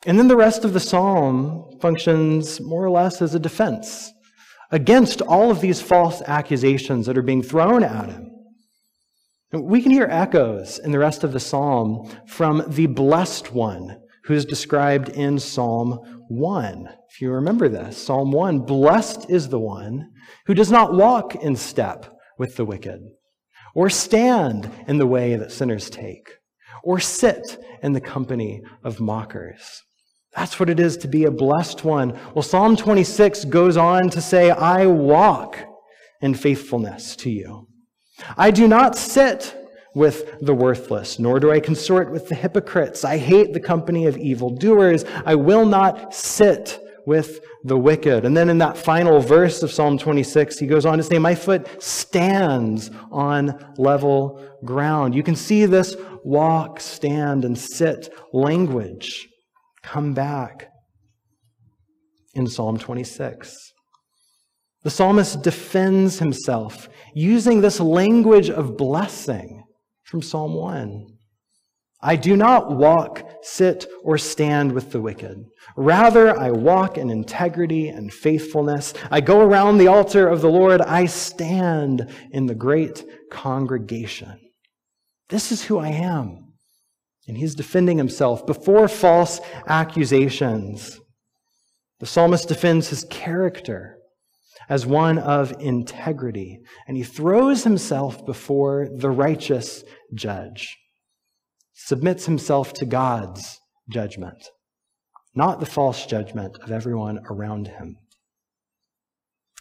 And 0.06 0.20
then 0.20 0.28
the 0.28 0.36
rest 0.36 0.64
of 0.64 0.74
the 0.74 0.80
psalm 0.80 1.78
functions 1.82 2.62
more 2.62 2.86
or 2.86 2.92
less 2.92 3.24
as 3.24 3.34
a 3.34 3.40
defense 3.40 4.14
against 4.72 5.22
all 5.22 5.50
of 5.50 5.62
these 5.62 5.82
false 5.82 6.22
accusations 6.28 7.08
that 7.08 7.18
are 7.18 7.24
being 7.24 7.42
thrown 7.42 7.84
at 7.84 8.10
him. 8.10 8.32
We 9.52 9.82
can 9.82 9.92
hear 9.92 10.08
echoes 10.10 10.78
in 10.78 10.92
the 10.92 11.00
rest 11.00 11.24
of 11.24 11.32
the 11.32 11.40
psalm 11.40 12.12
from 12.28 12.64
the 12.68 12.86
blessed 12.88 13.52
one 13.52 13.98
who 14.26 14.34
is 14.34 14.46
described 14.46 15.10
in 15.10 15.40
Psalm 15.40 15.94
1. 16.28 16.90
If 17.10 17.22
you 17.22 17.32
remember 17.32 17.70
this, 17.70 18.04
Psalm 18.04 18.32
1 18.32 18.60
Blessed 18.60 19.30
is 19.30 19.50
the 19.50 19.60
one 19.60 20.12
who 20.46 20.54
does 20.54 20.72
not 20.72 20.94
walk 20.94 21.36
in 21.36 21.56
step 21.56 22.18
with 22.38 22.58
the 22.58 22.66
wicked, 22.66 23.00
or 23.74 23.90
stand 23.90 24.70
in 24.88 24.98
the 24.98 25.08
way 25.08 25.36
that 25.36 25.52
sinners 25.52 25.90
take, 25.90 26.28
or 26.84 27.00
sit 27.00 27.64
in 27.82 27.94
the 27.94 28.02
company 28.02 28.62
of 28.84 29.00
mockers. 29.00 29.84
That's 30.36 30.60
what 30.60 30.70
it 30.70 30.80
is 30.80 30.98
to 30.98 31.08
be 31.08 31.24
a 31.24 31.32
blessed 31.32 31.84
one. 31.86 32.20
Well, 32.34 32.44
Psalm 32.44 32.76
26 32.76 33.46
goes 33.46 33.78
on 33.78 34.10
to 34.10 34.22
say, 34.22 34.52
I 34.52 34.86
walk 34.86 35.58
in 36.22 36.34
faithfulness 36.34 37.16
to 37.18 37.30
you. 37.30 37.68
I 38.38 38.52
do 38.52 38.68
not 38.68 38.98
sit 38.98 39.56
with 39.94 40.40
the 40.42 40.54
worthless, 40.54 41.20
nor 41.20 41.40
do 41.40 41.52
I 41.52 41.62
consort 41.62 42.12
with 42.12 42.28
the 42.28 42.36
hypocrites. 42.36 43.06
I 43.06 43.18
hate 43.18 43.54
the 43.54 43.62
company 43.62 44.08
of 44.08 44.18
evildoers. 44.18 45.06
I 45.26 45.36
will 45.36 45.66
not 45.66 46.14
sit 46.14 46.82
with 47.06 47.40
the 47.64 47.78
wicked. 47.78 48.26
And 48.26 48.36
then 48.36 48.50
in 48.50 48.58
that 48.58 48.78
final 48.78 49.22
verse 49.22 49.64
of 49.64 49.72
Psalm 49.72 49.98
26, 49.98 50.60
he 50.60 50.68
goes 50.68 50.86
on 50.86 50.98
to 50.98 51.04
say, 51.04 51.18
My 51.18 51.36
foot 51.36 51.82
stands 51.82 52.92
on 53.10 53.74
level 53.78 54.46
ground. 54.66 55.16
You 55.16 55.24
can 55.24 55.36
see 55.36 55.66
this 55.66 55.96
walk, 56.24 56.82
stand, 56.82 57.46
and 57.46 57.58
sit 57.58 58.14
language 58.34 59.30
come 59.86 60.14
back 60.14 60.68
in 62.34 62.48
Psalm 62.48 62.78
26. 62.78 63.56
The 64.84 64.90
psalmist 64.90 65.42
defends 65.42 66.20
himself 66.20 66.90
using 67.14 67.62
this 67.62 67.80
language 67.80 68.50
of 68.50 68.78
blessing 68.78 69.64
from 70.04 70.22
Psalm 70.22 70.54
1. 70.54 71.08
I 72.02 72.16
do 72.16 72.36
not 72.36 72.70
walk, 72.70 73.24
sit, 73.42 73.88
or 74.04 74.18
stand 74.18 74.74
with 74.74 74.92
the 74.92 75.02
wicked. 75.02 75.38
Rather, 75.76 76.38
I 76.38 76.52
walk 76.52 76.98
in 77.00 77.10
integrity 77.10 77.88
and 77.88 78.14
faithfulness. 78.14 78.94
I 79.10 79.22
go 79.22 79.42
around 79.42 79.78
the 79.78 79.88
altar 79.88 80.28
of 80.28 80.42
the 80.42 80.50
Lord. 80.50 80.82
I 80.82 81.06
stand 81.08 82.14
in 82.32 82.46
the 82.46 82.54
great 82.54 83.04
congregation. 83.32 84.40
This 85.30 85.52
is 85.52 85.64
who 85.64 85.80
I 85.80 85.88
am. 85.88 86.54
And 87.28 87.38
he's 87.38 87.56
defending 87.56 87.98
himself 87.98 88.46
before 88.46 88.88
false 88.88 89.40
accusations. 89.68 91.00
The 92.00 92.06
psalmist 92.06 92.48
defends 92.48 92.90
his 92.90 93.06
character 93.10 93.98
as 94.70 94.86
one 94.86 95.18
of 95.18 95.54
integrity, 95.60 96.60
and 96.88 96.98
he 96.98 97.04
throws 97.04 97.64
himself 97.64 98.26
before 98.26 98.88
the 98.92 99.10
righteous 99.10 99.84
judge, 100.14 100.76
submits 101.74 102.26
himself 102.26 102.74
to 102.74 102.86
God's 102.86 103.60
judgment, 103.90 104.50
not 105.36 105.60
the 105.60 105.66
false 105.66 106.06
judgment 106.06 106.58
of 106.64 106.72
everyone 106.72 107.20
around 107.30 107.68
him. 107.68 107.98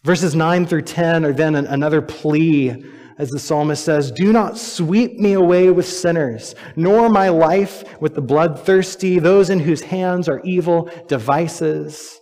Verses 0.04 0.34
9 0.34 0.66
through 0.66 0.82
10 0.82 1.24
are 1.24 1.32
then 1.32 1.54
another 1.54 2.02
plea, 2.02 2.84
as 3.18 3.30
the 3.30 3.38
psalmist 3.38 3.84
says, 3.84 4.10
Do 4.10 4.32
not 4.32 4.58
sweep 4.58 5.18
me 5.18 5.32
away 5.32 5.70
with 5.70 5.88
sinners, 5.88 6.54
nor 6.76 7.08
my 7.08 7.28
life 7.28 8.00
with 8.00 8.14
the 8.14 8.22
bloodthirsty, 8.22 9.18
those 9.18 9.50
in 9.50 9.60
whose 9.60 9.82
hands 9.82 10.28
are 10.28 10.40
evil 10.44 10.90
devices 11.08 12.20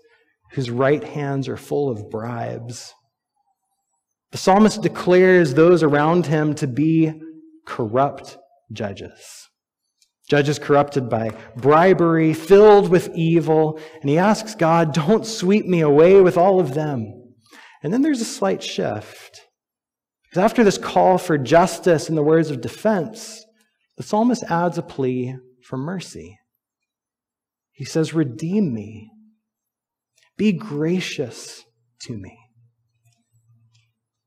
whose 0.53 0.71
right 0.71 1.03
hands 1.03 1.49
are 1.49 1.57
full 1.57 1.90
of 1.90 2.11
bribes. 2.11 2.95
The 4.31 4.38
psalmist 4.38 4.83
declares 4.83 5.55
those 5.55 5.83
around 5.83 6.27
him 6.27 6.55
to 6.57 6.66
be 6.66 7.12
corrupt 7.66 8.38
judges. 8.73 9.49
Judges 10.29 10.59
corrupted 10.59 11.11
by 11.11 11.31
bribery, 11.57 12.33
filled 12.33 12.88
with 12.88 13.11
evil. 13.14 13.79
And 14.01 14.09
he 14.09 14.16
asks 14.16 14.55
God, 14.55 14.95
Don't 14.95 15.27
sweep 15.27 15.66
me 15.66 15.81
away 15.81 16.21
with 16.21 16.38
all 16.38 16.61
of 16.61 16.75
them. 16.75 17.35
And 17.83 17.93
then 17.93 18.03
there's 18.03 18.21
a 18.21 18.27
slight 18.27 18.62
shift. 18.62 19.41
Because 20.33 20.45
after 20.45 20.64
this 20.64 20.79
call 20.79 21.18
for 21.18 21.37
justice 21.37 22.09
and 22.09 22.16
the 22.16 22.23
words 22.23 22.51
of 22.51 22.62
defense, 22.62 23.45
the 23.99 24.03
psalmist 24.03 24.42
adds 24.49 24.79
a 24.79 24.83
plea 24.83 25.37
for 25.62 25.77
mercy. 25.77 26.38
He 27.73 27.85
says, 27.85 28.14
Redeem 28.14 28.73
me 28.73 29.11
be 30.42 30.53
gracious 30.53 31.64
to 32.01 32.16
me. 32.16 32.37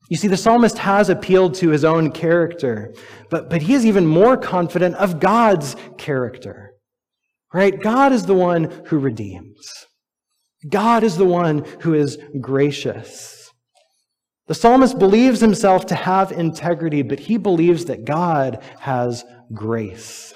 You 0.09 0.17
see, 0.17 0.27
the 0.27 0.37
psalmist 0.37 0.77
has 0.77 1.09
appealed 1.09 1.55
to 1.55 1.69
his 1.69 1.83
own 1.83 2.11
character, 2.11 2.93
but, 3.31 3.49
but 3.49 3.63
he 3.63 3.73
is 3.73 3.85
even 3.85 4.05
more 4.05 4.37
confident 4.37 4.95
of 4.95 5.19
God's 5.19 5.75
character. 5.97 6.71
Right? 7.53 7.77
God 7.81 8.13
is 8.13 8.27
the 8.27 8.33
one 8.33 8.83
who 8.85 8.99
redeems. 8.99 9.67
God 10.69 11.03
is 11.03 11.17
the 11.17 11.25
one 11.25 11.65
who 11.81 11.93
is 11.93 12.17
gracious. 12.39 13.44
The 14.47 14.53
psalmist 14.53 14.99
believes 14.99 15.39
himself 15.39 15.87
to 15.87 15.95
have 15.95 16.31
integrity, 16.31 17.01
but 17.01 17.19
he 17.19 17.37
believes 17.37 17.85
that 17.85 18.05
God 18.05 18.61
has 18.79 19.25
grace. 19.53 20.33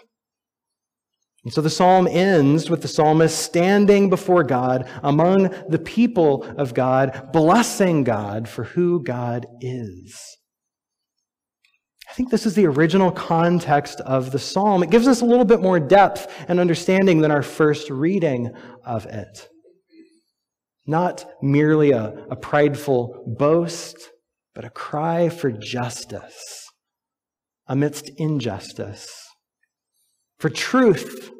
And 1.44 1.54
so 1.54 1.62
the 1.62 1.70
psalm 1.70 2.08
ends 2.08 2.70
with 2.70 2.82
the 2.82 2.88
psalmist 2.88 3.40
standing 3.40 4.10
before 4.10 4.44
God 4.44 4.90
among 5.04 5.50
the 5.70 5.80
people 5.80 6.44
of 6.58 6.74
God, 6.74 7.30
blessing 7.32 8.04
God 8.04 8.50
for 8.50 8.66
who 8.66 9.02
God 9.04 9.46
is. 9.62 10.38
I 12.10 12.14
think 12.14 12.32
this 12.32 12.46
is 12.46 12.56
the 12.56 12.66
original 12.66 13.12
context 13.12 14.02
of 14.02 14.32
the 14.32 14.40
psalm. 14.40 14.82
It 14.84 14.90
gives 14.90 15.08
us 15.08 15.22
a 15.22 15.26
little 15.26 15.46
bit 15.46 15.62
more 15.62 15.80
depth 15.80 16.34
and 16.50 16.60
understanding 16.60 17.22
than 17.22 17.32
our 17.32 17.44
first 17.44 17.90
reading 17.90 18.52
of 18.84 19.06
it. 19.06 19.48
Not 20.90 21.26
merely 21.42 21.92
a, 21.92 22.26
a 22.32 22.36
prideful 22.36 23.24
boast, 23.26 24.10
but 24.56 24.66
a 24.66 24.70
cry 24.70 25.30
for 25.30 25.52
justice 25.52 26.66
amidst 27.68 28.10
injustice 28.18 29.08
for 30.40 30.50
truth 30.50 31.32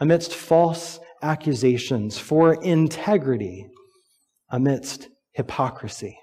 amidst 0.00 0.34
false 0.34 0.98
accusations, 1.22 2.18
for 2.18 2.54
integrity 2.62 3.66
amidst 4.50 5.08
hypocrisy. 5.32 6.18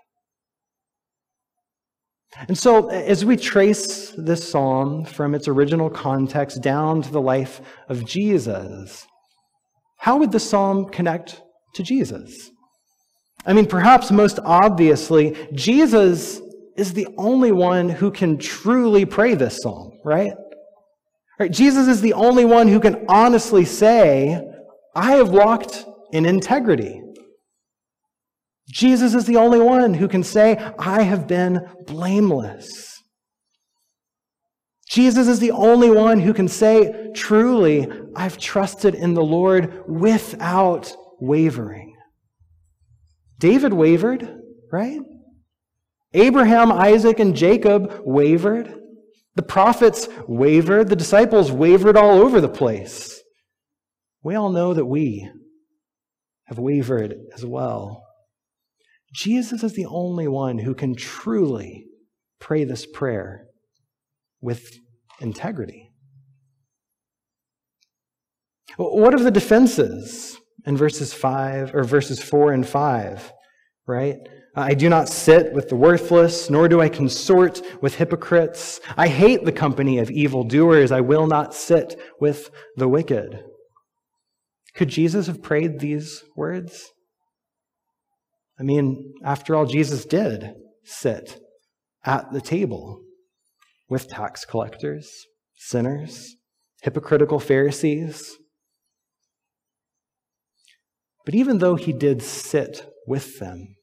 And 2.47 2.57
so, 2.57 2.89
as 2.89 3.23
we 3.23 3.37
trace 3.37 4.11
this 4.17 4.49
psalm 4.49 5.05
from 5.05 5.35
its 5.35 5.47
original 5.47 5.89
context 5.89 6.61
down 6.61 7.03
to 7.03 7.11
the 7.11 7.21
life 7.21 7.61
of 7.89 8.05
Jesus, 8.05 9.05
how 9.97 10.17
would 10.17 10.31
the 10.31 10.39
psalm 10.39 10.89
connect 10.89 11.41
to 11.75 11.83
Jesus? 11.83 12.49
I 13.45 13.53
mean, 13.53 13.65
perhaps 13.65 14.11
most 14.11 14.39
obviously, 14.43 15.35
Jesus 15.53 16.41
is 16.77 16.93
the 16.93 17.07
only 17.17 17.51
one 17.51 17.89
who 17.89 18.09
can 18.11 18.37
truly 18.37 19.05
pray 19.05 19.35
this 19.35 19.61
psalm, 19.61 19.99
right? 20.03 20.33
Right? 21.39 21.51
Jesus 21.51 21.87
is 21.87 22.01
the 22.01 22.13
only 22.13 22.45
one 22.45 22.67
who 22.67 22.79
can 22.79 23.05
honestly 23.09 23.65
say, 23.65 24.41
I 24.95 25.15
have 25.15 25.29
walked 25.29 25.85
in 26.11 26.25
integrity. 26.25 27.01
Jesus 28.69 29.13
is 29.13 29.25
the 29.25 29.35
only 29.35 29.59
one 29.59 29.93
who 29.93 30.07
can 30.07 30.23
say, 30.23 30.57
I 30.79 31.01
have 31.01 31.27
been 31.27 31.67
blameless. 31.85 33.01
Jesus 34.87 35.27
is 35.27 35.39
the 35.39 35.51
only 35.51 35.89
one 35.89 36.19
who 36.19 36.33
can 36.33 36.47
say, 36.47 37.11
truly, 37.15 37.87
I've 38.15 38.37
trusted 38.37 38.95
in 38.95 39.15
the 39.15 39.23
Lord 39.23 39.83
without 39.87 40.95
wavering. 41.19 41.82
David 43.43 43.73
wavered, 43.73 44.39
right? 44.71 45.01
Abraham, 46.13 46.71
Isaac, 46.71 47.19
and 47.19 47.35
Jacob 47.35 47.99
wavered. 48.05 48.73
The 49.35 49.41
prophets 49.41 50.07
wavered, 50.29 50.87
the 50.87 50.95
disciples 50.95 51.51
wavered 51.51 51.97
all 51.97 52.21
over 52.21 52.39
the 52.39 52.47
place. 52.47 53.21
We 54.23 54.35
all 54.35 54.49
know 54.49 54.73
that 54.73 54.85
we 54.85 55.29
have 56.45 56.57
wavered 56.57 57.15
as 57.35 57.45
well. 57.45 58.05
Jesus 59.13 59.61
is 59.61 59.73
the 59.73 59.87
only 59.87 60.29
one 60.29 60.59
who 60.59 60.73
can 60.73 60.95
truly 60.95 61.87
pray 62.39 62.63
this 62.63 62.85
prayer 62.85 63.47
with 64.39 64.79
integrity. 65.19 65.91
What 68.77 69.13
of 69.13 69.23
the 69.23 69.31
defenses 69.31 70.39
in 70.65 70.77
verses 70.77 71.13
5 71.13 71.75
or 71.75 71.83
verses 71.83 72.21
4 72.21 72.53
and 72.53 72.67
5, 72.67 73.33
right? 73.87 74.17
I 74.55 74.75
do 74.75 74.87
not 74.87 75.09
sit 75.09 75.51
with 75.53 75.69
the 75.69 75.75
worthless, 75.75 76.49
nor 76.49 76.67
do 76.67 76.79
I 76.79 76.87
consort 76.87 77.61
with 77.81 77.95
hypocrites. 77.95 78.79
I 78.95 79.07
hate 79.07 79.45
the 79.45 79.51
company 79.51 79.97
of 79.97 80.11
evildoers. 80.11 80.91
I 80.91 81.01
will 81.01 81.25
not 81.25 81.55
sit 81.55 81.99
with 82.19 82.51
the 82.75 82.87
wicked. 82.87 83.43
Could 84.75 84.89
Jesus 84.89 85.27
have 85.27 85.41
prayed 85.41 85.79
these 85.79 86.23
words? 86.35 86.91
I 88.59 88.63
mean, 88.63 89.13
after 89.23 89.55
all, 89.55 89.65
Jesus 89.65 90.05
did 90.05 90.53
sit 90.83 91.39
at 92.05 92.31
the 92.31 92.41
table 92.41 93.01
with 93.89 94.07
tax 94.07 94.45
collectors, 94.45 95.09
sinners, 95.55 96.35
hypocritical 96.83 97.39
Pharisees. 97.39 98.37
But 101.25 101.35
even 101.35 101.59
though 101.59 101.75
he 101.75 101.93
did 101.93 102.21
sit 102.21 102.85
with 103.07 103.39
them, 103.39 103.75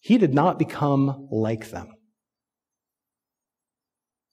he 0.00 0.18
did 0.18 0.34
not 0.34 0.58
become 0.58 1.28
like 1.30 1.70
them. 1.70 1.92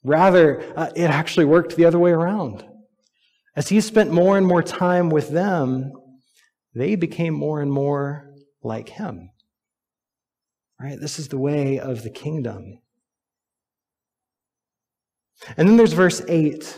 Rather, 0.03 0.63
uh, 0.77 0.91
it 0.95 1.09
actually 1.09 1.45
worked 1.45 1.75
the 1.75 1.85
other 1.85 1.99
way 1.99 2.11
around. 2.11 2.63
As 3.55 3.69
he 3.69 3.81
spent 3.81 4.11
more 4.11 4.37
and 4.37 4.45
more 4.45 4.61
time 4.61 5.09
with 5.09 5.29
them, 5.29 5.91
they 6.73 6.95
became 6.95 7.33
more 7.33 7.61
and 7.61 7.71
more 7.71 8.33
like 8.61 8.89
him. 8.89 9.29
Right? 10.79 10.99
This 10.99 11.17
is 11.19 11.29
the 11.29 11.37
way 11.37 11.79
of 11.79 12.03
the 12.03 12.09
kingdom. 12.09 12.79
And 15.57 15.67
then 15.67 15.77
there's 15.77 15.93
verse 15.93 16.21
8. 16.27 16.77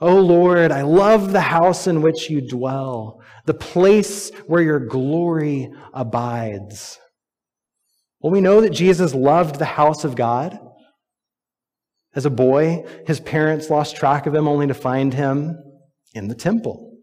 Oh 0.00 0.18
Lord, 0.18 0.72
I 0.72 0.82
love 0.82 1.32
the 1.32 1.40
house 1.40 1.86
in 1.86 2.02
which 2.02 2.28
you 2.28 2.40
dwell, 2.40 3.21
the 3.44 3.54
place 3.54 4.30
where 4.46 4.62
your 4.62 4.80
glory 4.80 5.70
abides. 5.92 6.98
Well, 8.20 8.32
we 8.32 8.40
know 8.40 8.60
that 8.60 8.70
Jesus 8.70 9.14
loved 9.14 9.58
the 9.58 9.64
house 9.64 10.04
of 10.04 10.14
God. 10.14 10.58
As 12.14 12.26
a 12.26 12.30
boy, 12.30 12.84
his 13.06 13.20
parents 13.20 13.70
lost 13.70 13.96
track 13.96 14.26
of 14.26 14.34
him 14.34 14.46
only 14.46 14.66
to 14.66 14.74
find 14.74 15.12
him 15.12 15.58
in 16.14 16.28
the 16.28 16.34
temple, 16.34 16.98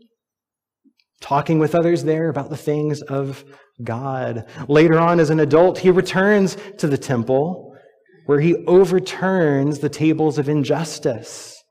talking 1.20 1.60
with 1.60 1.76
others 1.76 2.04
there 2.04 2.30
about 2.30 2.50
the 2.50 2.58
things 2.58 3.02
of 3.02 3.44
God. 3.84 4.48
Later 4.68 5.00
on, 5.00 5.20
as 5.20 5.30
an 5.30 5.40
adult, 5.40 5.80
he 5.80 5.90
returns 5.90 6.58
to 6.78 6.88
the 6.88 6.98
temple 6.98 7.76
where 8.28 8.40
he 8.40 8.56
overturns 8.68 9.80
the 9.80 9.90
tables 9.90 10.38
of 10.38 10.48
injustice. 10.48 11.62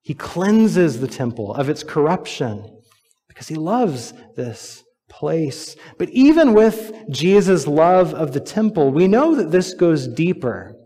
He 0.00 0.14
cleanses 0.14 1.00
the 1.00 1.06
temple 1.06 1.54
of 1.54 1.68
its 1.68 1.84
corruption 1.84 2.81
because 3.42 3.48
he 3.48 3.56
loves 3.56 4.14
this 4.36 4.84
place. 5.10 5.74
But 5.98 6.10
even 6.10 6.54
with 6.54 6.92
Jesus' 7.10 7.66
love 7.66 8.14
of 8.14 8.32
the 8.32 8.40
temple, 8.40 8.92
we 8.92 9.08
know 9.08 9.34
that 9.34 9.50
this 9.50 9.74
goes 9.74 10.06
deeper 10.06 10.76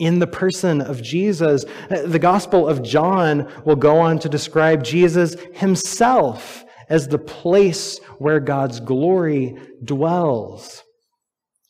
in 0.00 0.18
the 0.18 0.26
person 0.26 0.80
of 0.80 1.00
Jesus. 1.00 1.64
Uh, 1.88 2.02
the 2.02 2.18
Gospel 2.18 2.66
of 2.66 2.82
John 2.82 3.48
will 3.64 3.76
go 3.76 3.98
on 3.98 4.18
to 4.18 4.28
describe 4.28 4.82
Jesus 4.82 5.36
himself 5.52 6.64
as 6.88 7.06
the 7.06 7.20
place 7.20 7.98
where 8.18 8.40
God's 8.40 8.80
glory 8.80 9.56
dwells. 9.84 10.82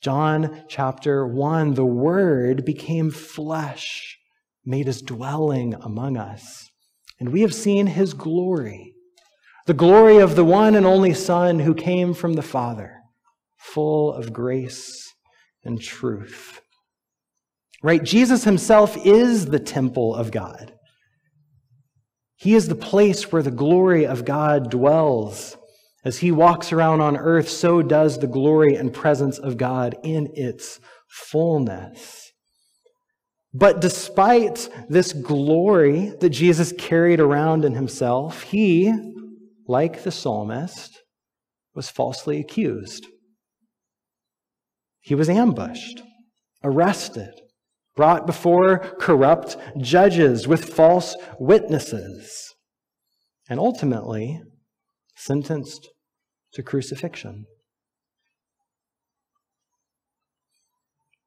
John 0.03 0.64
chapter 0.66 1.27
1 1.27 1.75
the 1.75 1.85
Word 1.85 2.64
became 2.64 3.11
flesh, 3.11 4.16
made 4.64 4.87
his 4.87 5.03
dwelling 5.03 5.75
among 5.75 6.16
us. 6.16 6.71
And 7.21 7.29
we 7.29 7.42
have 7.42 7.53
seen 7.53 7.87
his 7.87 8.14
glory 8.14 8.92
the 9.66 9.75
glory 9.75 10.18
of 10.18 10.37
the 10.37 10.44
one 10.44 10.75
and 10.75 10.85
only 10.85 11.14
Son 11.14 11.61
who 11.61 11.75
came 11.75 12.14
from 12.14 12.35
the 12.35 12.42
Father, 12.42 12.96
full 13.59 14.12
of 14.12 14.33
grace 14.33 15.12
and 15.64 15.81
truth. 15.81 16.61
Right? 17.83 18.03
Jesus 18.03 18.44
himself 18.44 18.96
is 19.05 19.46
the 19.46 19.59
temple 19.59 20.14
of 20.14 20.31
God. 20.31 20.72
He 22.37 22.55
is 22.55 22.68
the 22.68 22.75
place 22.75 23.31
where 23.31 23.42
the 23.42 23.51
glory 23.53 24.05
of 24.05 24.25
God 24.25 24.70
dwells. 24.70 25.57
As 26.05 26.18
he 26.18 26.33
walks 26.33 26.72
around 26.72 27.01
on 27.01 27.16
earth, 27.16 27.48
so 27.48 27.83
does 27.83 28.18
the 28.18 28.27
glory 28.27 28.75
and 28.75 28.92
presence 28.92 29.38
of 29.38 29.57
God 29.57 29.94
in 30.03 30.33
its 30.35 30.81
fullness. 31.09 32.33
But 33.55 33.81
despite 33.81 34.68
this 34.88 35.12
glory 35.12 36.11
that 36.20 36.31
Jesus 36.31 36.72
carried 36.77 37.20
around 37.20 37.64
in 37.64 37.75
himself, 37.75 38.42
he, 38.42 38.92
like 39.66 40.03
the 40.03 40.11
psalmist, 40.11 41.03
was 41.75 41.88
falsely 41.88 42.38
accused. 42.40 43.07
He 45.01 45.14
was 45.14 45.29
ambushed, 45.29 46.03
arrested, 46.62 47.40
brought 47.96 48.27
before 48.27 48.79
corrupt 49.01 49.57
judges 49.79 50.46
with 50.46 50.72
false 50.72 51.16
witnesses, 51.38 52.55
and 53.48 53.59
ultimately 53.59 54.40
sentenced 55.16 55.88
to 56.53 56.62
crucifixion. 56.62 57.46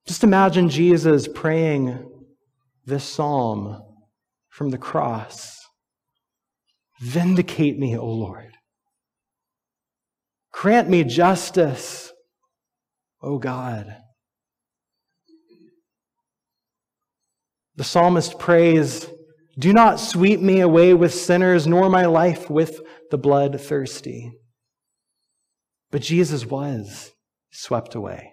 Just 0.07 0.23
imagine 0.23 0.69
Jesus 0.69 1.27
praying 1.27 2.07
this 2.85 3.03
psalm 3.03 3.81
from 4.49 4.69
the 4.69 4.77
cross 4.77 5.54
Vindicate 6.99 7.77
me, 7.77 7.97
O 7.97 8.05
Lord. 8.05 8.53
Grant 10.51 10.89
me 10.89 11.03
justice, 11.03 12.13
O 13.21 13.37
God. 13.37 13.97
The 17.75 17.83
psalmist 17.83 18.39
prays, 18.39 19.09
Do 19.59 19.73
not 19.73 19.99
sweep 19.99 20.39
me 20.39 20.61
away 20.61 20.93
with 20.93 21.13
sinners, 21.13 21.67
nor 21.67 21.89
my 21.89 22.05
life 22.05 22.49
with 22.49 22.79
the 23.11 23.17
bloodthirsty. 23.17 24.31
But 25.91 26.01
Jesus 26.01 26.45
was 26.45 27.11
swept 27.51 27.95
away 27.95 28.31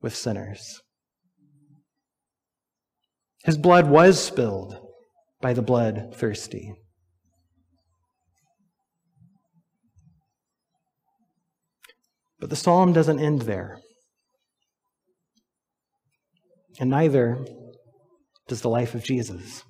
with 0.00 0.16
sinners. 0.16 0.80
His 3.44 3.58
blood 3.58 3.90
was 3.90 4.22
spilled 4.22 4.78
by 5.42 5.52
the 5.52 5.62
bloodthirsty. 5.62 6.72
But 12.40 12.50
the 12.50 12.56
psalm 12.56 12.92
doesn't 12.92 13.20
end 13.20 13.42
there. 13.42 13.78
And 16.80 16.90
neither 16.90 17.44
does 18.48 18.60
the 18.60 18.68
life 18.68 18.94
of 18.94 19.04
Jesus. 19.04 19.62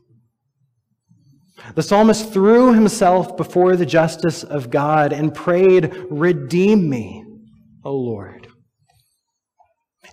The 1.74 1.82
psalmist 1.82 2.32
threw 2.32 2.74
himself 2.74 3.36
before 3.36 3.76
the 3.76 3.86
justice 3.86 4.42
of 4.42 4.70
God 4.70 5.12
and 5.12 5.34
prayed, 5.34 5.94
Redeem 6.10 6.88
me, 6.90 7.24
O 7.84 7.94
Lord. 7.94 8.48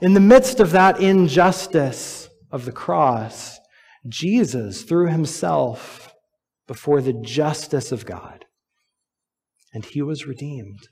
In 0.01 0.13
the 0.13 0.19
midst 0.19 0.59
of 0.59 0.71
that 0.71 0.99
injustice 0.99 2.29
of 2.51 2.65
the 2.65 2.71
cross, 2.71 3.59
Jesus 4.07 4.83
threw 4.83 5.07
himself 5.07 6.13
before 6.67 7.01
the 7.01 7.13
justice 7.13 7.91
of 7.91 8.05
God, 8.05 8.45
and 9.73 9.85
he 9.85 10.01
was 10.01 10.25
redeemed. 10.25 10.87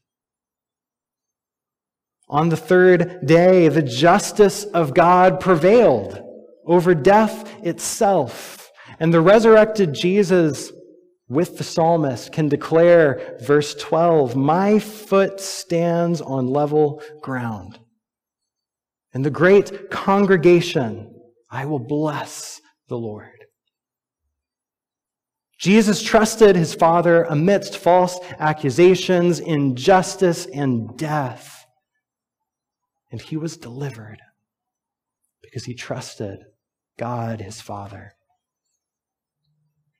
On 2.29 2.49
the 2.49 2.57
third 2.57 3.25
day, 3.25 3.69
the 3.69 3.81
justice 3.81 4.63
of 4.63 4.93
God 4.93 5.39
prevailed 5.39 6.21
over 6.65 6.93
death 6.93 7.51
itself. 7.65 8.71
And 8.99 9.13
the 9.13 9.21
resurrected 9.21 9.93
Jesus, 9.93 10.71
with 11.27 11.57
the 11.57 11.63
psalmist, 11.63 12.31
can 12.31 12.47
declare, 12.47 13.37
verse 13.41 13.73
12, 13.75 14.35
My 14.35 14.77
foot 14.77 15.39
stands 15.39 16.21
on 16.21 16.47
level 16.47 17.01
ground. 17.21 17.79
In 19.13 19.23
the 19.23 19.31
great 19.31 19.89
congregation, 19.89 21.15
I 21.49 21.65
will 21.65 21.79
bless 21.79 22.61
the 22.89 22.97
Lord. 22.97 23.45
Jesus 25.57 26.01
trusted 26.01 26.55
his 26.55 26.73
Father 26.73 27.23
amidst 27.23 27.77
false 27.77 28.19
accusations, 28.37 29.39
injustice, 29.39 30.45
and 30.45 30.95
death. 30.95 31.58
And 33.11 33.21
he 33.21 33.37
was 33.37 33.57
delivered 33.57 34.19
because 35.41 35.65
he 35.65 35.73
trusted 35.73 36.39
God, 36.97 37.41
his 37.41 37.61
Father. 37.61 38.13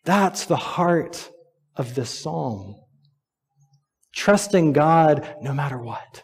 That's 0.04 0.46
the 0.46 0.58
heart 0.58 1.30
of 1.76 1.96
this 1.96 2.10
psalm. 2.10 2.76
Trusting 4.14 4.74
God 4.74 5.36
no 5.42 5.54
matter 5.54 5.78
what. 5.78 6.24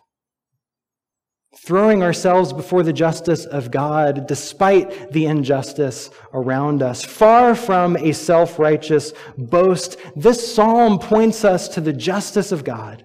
Throwing 1.66 2.04
ourselves 2.04 2.52
before 2.52 2.84
the 2.84 2.94
justice 2.94 3.46
of 3.46 3.72
God 3.72 4.28
despite 4.28 5.12
the 5.14 5.26
injustice 5.26 6.10
around 6.34 6.84
us. 6.84 7.04
Far 7.04 7.56
from 7.56 7.96
a 7.96 8.12
self 8.12 8.60
righteous 8.60 9.14
boast, 9.38 9.98
this 10.16 10.54
psalm 10.54 11.00
points 11.00 11.46
us 11.46 11.70
to 11.70 11.82
the 11.82 11.94
justice 11.94 12.52
of 12.52 12.64
God 12.64 13.04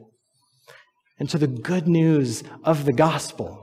and 1.19 1.31
to 1.31 1.39
the 1.39 1.47
good 1.47 1.87
news 1.87 2.43
of 2.65 2.85
the 2.85 2.93
gospel 2.93 3.60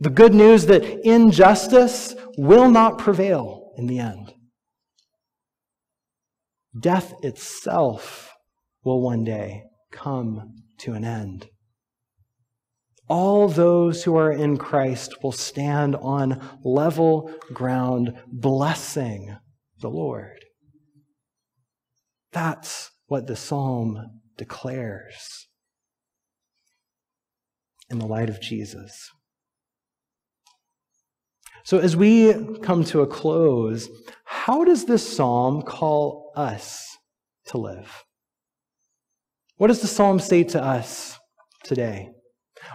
The 0.00 0.10
good 0.10 0.34
news 0.34 0.66
that 0.66 0.84
injustice 1.06 2.14
will 2.36 2.70
not 2.70 2.98
prevail 2.98 3.72
in 3.76 3.86
the 3.86 3.98
end. 3.98 4.32
Death 6.78 7.14
itself 7.22 8.32
will 8.84 9.02
one 9.02 9.24
day 9.24 9.64
come 9.90 10.54
to 10.78 10.92
an 10.92 11.04
end. 11.04 11.48
All 13.08 13.48
those 13.48 14.04
who 14.04 14.16
are 14.16 14.30
in 14.30 14.58
Christ 14.58 15.22
will 15.22 15.32
stand 15.32 15.96
on 15.96 16.46
level 16.62 17.32
ground, 17.52 18.12
blessing 18.26 19.36
the 19.80 19.88
Lord. 19.88 20.44
That's 22.32 22.90
what 23.06 23.26
the 23.26 23.36
psalm 23.36 24.20
declares 24.36 25.48
in 27.90 27.98
the 27.98 28.06
light 28.06 28.28
of 28.28 28.40
Jesus. 28.40 29.10
So, 31.68 31.76
as 31.76 31.98
we 31.98 32.32
come 32.62 32.82
to 32.84 33.02
a 33.02 33.06
close, 33.06 33.90
how 34.24 34.64
does 34.64 34.86
this 34.86 35.06
psalm 35.06 35.60
call 35.60 36.32
us 36.34 36.96
to 37.48 37.58
live? 37.58 38.04
What 39.58 39.66
does 39.66 39.82
the 39.82 39.86
psalm 39.86 40.18
say 40.18 40.44
to 40.44 40.64
us 40.64 41.18
today? 41.64 42.08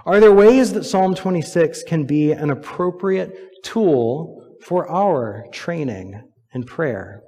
Are 0.06 0.20
there 0.20 0.32
ways 0.32 0.74
that 0.74 0.84
Psalm 0.84 1.16
26 1.16 1.82
can 1.88 2.06
be 2.06 2.34
an 2.34 2.52
appropriate 2.52 3.36
tool 3.64 4.60
for 4.62 4.88
our 4.88 5.46
training 5.52 6.22
in 6.54 6.64
prayer 6.64 7.24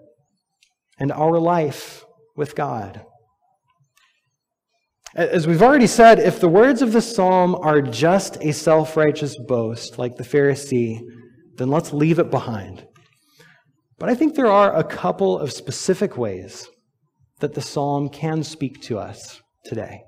and 1.00 1.12
our 1.12 1.40
life 1.40 2.06
with 2.36 2.54
God? 2.54 3.04
As 5.16 5.48
we've 5.48 5.64
already 5.64 5.88
said, 5.88 6.20
if 6.20 6.40
the 6.40 6.48
words 6.48 6.84
of 6.84 6.92
the 6.92 7.02
psalm 7.02 7.56
are 7.56 7.82
just 7.82 8.38
a 8.42 8.54
self 8.54 8.96
righteous 8.96 9.36
boast, 9.48 9.98
like 9.98 10.16
the 10.18 10.24
Pharisee, 10.24 11.02
then 11.58 11.70
let's 11.70 11.94
leave 11.94 12.20
it 12.20 12.32
behind. 12.32 12.86
But 13.98 14.10
I 14.10 14.16
think 14.16 14.36
there 14.36 14.52
are 14.52 14.76
a 14.76 14.84
couple 14.84 15.40
of 15.40 15.52
specific 15.52 16.18
ways 16.18 16.68
that 17.40 17.54
the 17.54 17.62
psalm 17.62 18.10
can 18.10 18.44
speak 18.44 18.82
to 18.84 18.98
us 19.00 19.42
today. 19.64 20.02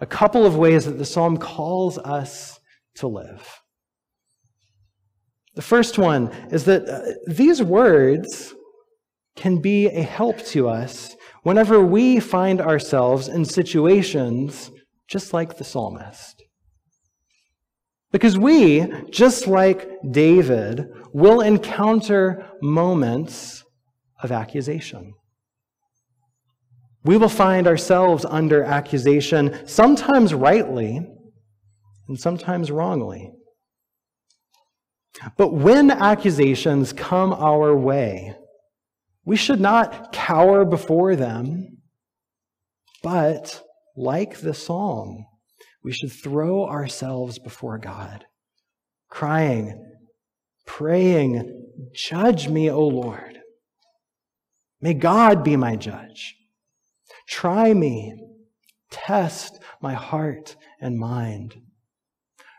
A 0.00 0.06
couple 0.06 0.44
of 0.44 0.56
ways 0.56 0.84
that 0.84 0.98
the 0.98 1.04
psalm 1.04 1.36
calls 1.36 1.98
us 1.98 2.58
to 2.96 3.06
live. 3.06 3.60
The 5.54 5.62
first 5.62 5.98
one 5.98 6.28
is 6.50 6.64
that 6.64 6.88
uh, 6.88 7.12
these 7.26 7.62
words 7.62 8.54
can 9.36 9.60
be 9.60 9.86
a 9.86 10.02
help 10.02 10.38
to 10.46 10.68
us 10.68 11.14
whenever 11.42 11.80
we 11.80 12.20
find 12.20 12.60
ourselves 12.60 13.28
in 13.28 13.44
situations 13.44 14.70
just 15.08 15.32
like 15.32 15.58
the 15.58 15.64
psalmist. 15.64 16.41
Because 18.12 18.38
we, 18.38 18.86
just 19.10 19.46
like 19.46 19.88
David, 20.10 20.86
will 21.12 21.40
encounter 21.40 22.46
moments 22.60 23.64
of 24.22 24.30
accusation. 24.30 25.14
We 27.04 27.16
will 27.16 27.30
find 27.30 27.66
ourselves 27.66 28.24
under 28.24 28.62
accusation, 28.62 29.66
sometimes 29.66 30.34
rightly 30.34 31.00
and 32.06 32.20
sometimes 32.20 32.70
wrongly. 32.70 33.32
But 35.36 35.52
when 35.54 35.90
accusations 35.90 36.92
come 36.92 37.32
our 37.32 37.76
way, 37.76 38.36
we 39.24 39.36
should 39.36 39.60
not 39.60 40.12
cower 40.12 40.64
before 40.64 41.16
them, 41.16 41.78
but, 43.02 43.62
like 43.96 44.40
the 44.40 44.54
psalm, 44.54 45.26
we 45.82 45.92
should 45.92 46.12
throw 46.12 46.66
ourselves 46.66 47.38
before 47.38 47.78
God, 47.78 48.24
crying, 49.08 49.84
praying, 50.66 51.58
Judge 51.94 52.48
me, 52.48 52.70
O 52.70 52.86
Lord. 52.86 53.38
May 54.80 54.94
God 54.94 55.42
be 55.42 55.56
my 55.56 55.76
judge. 55.76 56.36
Try 57.28 57.72
me, 57.72 58.14
test 58.90 59.58
my 59.80 59.94
heart 59.94 60.56
and 60.80 60.98
mind. 60.98 61.56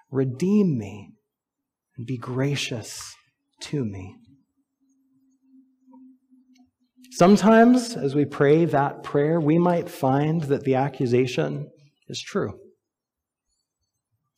Redeem 0.09 0.77
me 0.77 1.11
and 1.97 2.05
be 2.05 2.17
gracious 2.17 3.15
to 3.61 3.83
me. 3.83 4.15
Sometimes, 7.11 7.95
as 7.95 8.15
we 8.15 8.25
pray 8.25 8.65
that 8.65 9.03
prayer, 9.03 9.39
we 9.39 9.59
might 9.59 9.89
find 9.89 10.43
that 10.43 10.63
the 10.63 10.75
accusation 10.75 11.69
is 12.07 12.19
true. 12.19 12.59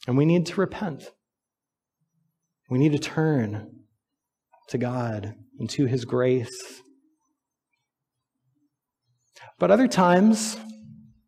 And 0.08 0.18
we 0.18 0.26
need 0.26 0.46
to 0.48 0.60
repent. 0.60 1.12
We 2.70 2.78
need 2.78 2.91
to 2.91 3.00
turn 3.00 3.72
to 4.70 4.78
God 4.78 5.36
and 5.60 5.70
to 5.72 5.86
His 5.86 6.06
grace. 6.06 6.82
But 9.60 9.72
other 9.72 9.88
times, 9.88 10.58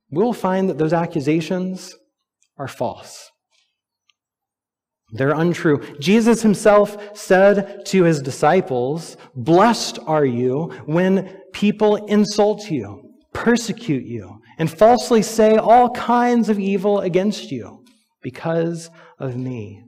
we'll 0.09 0.33
find 0.33 0.69
that 0.69 0.77
those 0.77 0.93
accusations 0.93 1.93
are 2.57 2.67
false. 2.67 3.31
They're 5.11 5.31
untrue. 5.31 5.81
Jesus 5.99 6.41
himself 6.41 7.17
said 7.17 7.85
to 7.85 8.03
his 8.03 8.21
disciples, 8.21 9.15
Blessed 9.35 9.99
are 10.05 10.25
you 10.25 10.73
when 10.85 11.39
people 11.53 11.95
insult 12.07 12.69
you, 12.69 13.13
persecute 13.33 14.05
you, 14.05 14.41
and 14.57 14.69
falsely 14.69 15.21
say 15.21 15.55
all 15.55 15.91
kinds 15.91 16.49
of 16.49 16.59
evil 16.59 16.99
against 16.99 17.51
you 17.51 17.76
because 18.27 18.89
of 19.19 19.37
me. 19.37 19.81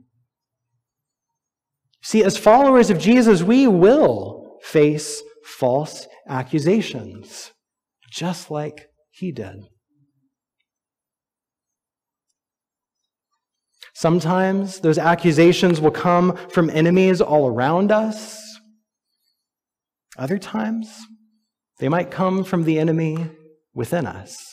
See, 2.00 2.24
as 2.24 2.38
followers 2.38 2.88
of 2.88 2.98
Jesus, 2.98 3.42
we 3.42 3.66
will 3.66 4.56
face 4.62 5.22
false 5.44 6.08
accusations, 6.26 7.52
just 8.10 8.50
like 8.50 8.86
he 9.10 9.30
did. 9.30 9.56
Sometimes 13.92 14.80
those 14.80 14.96
accusations 14.96 15.78
will 15.78 15.90
come 15.90 16.34
from 16.48 16.70
enemies 16.70 17.20
all 17.20 17.46
around 17.46 17.92
us. 17.92 18.40
Other 20.16 20.38
times, 20.38 20.88
they 21.78 21.90
might 21.90 22.10
come 22.10 22.44
from 22.44 22.64
the 22.64 22.78
enemy 22.78 23.18
within 23.74 24.06
us. 24.06 24.49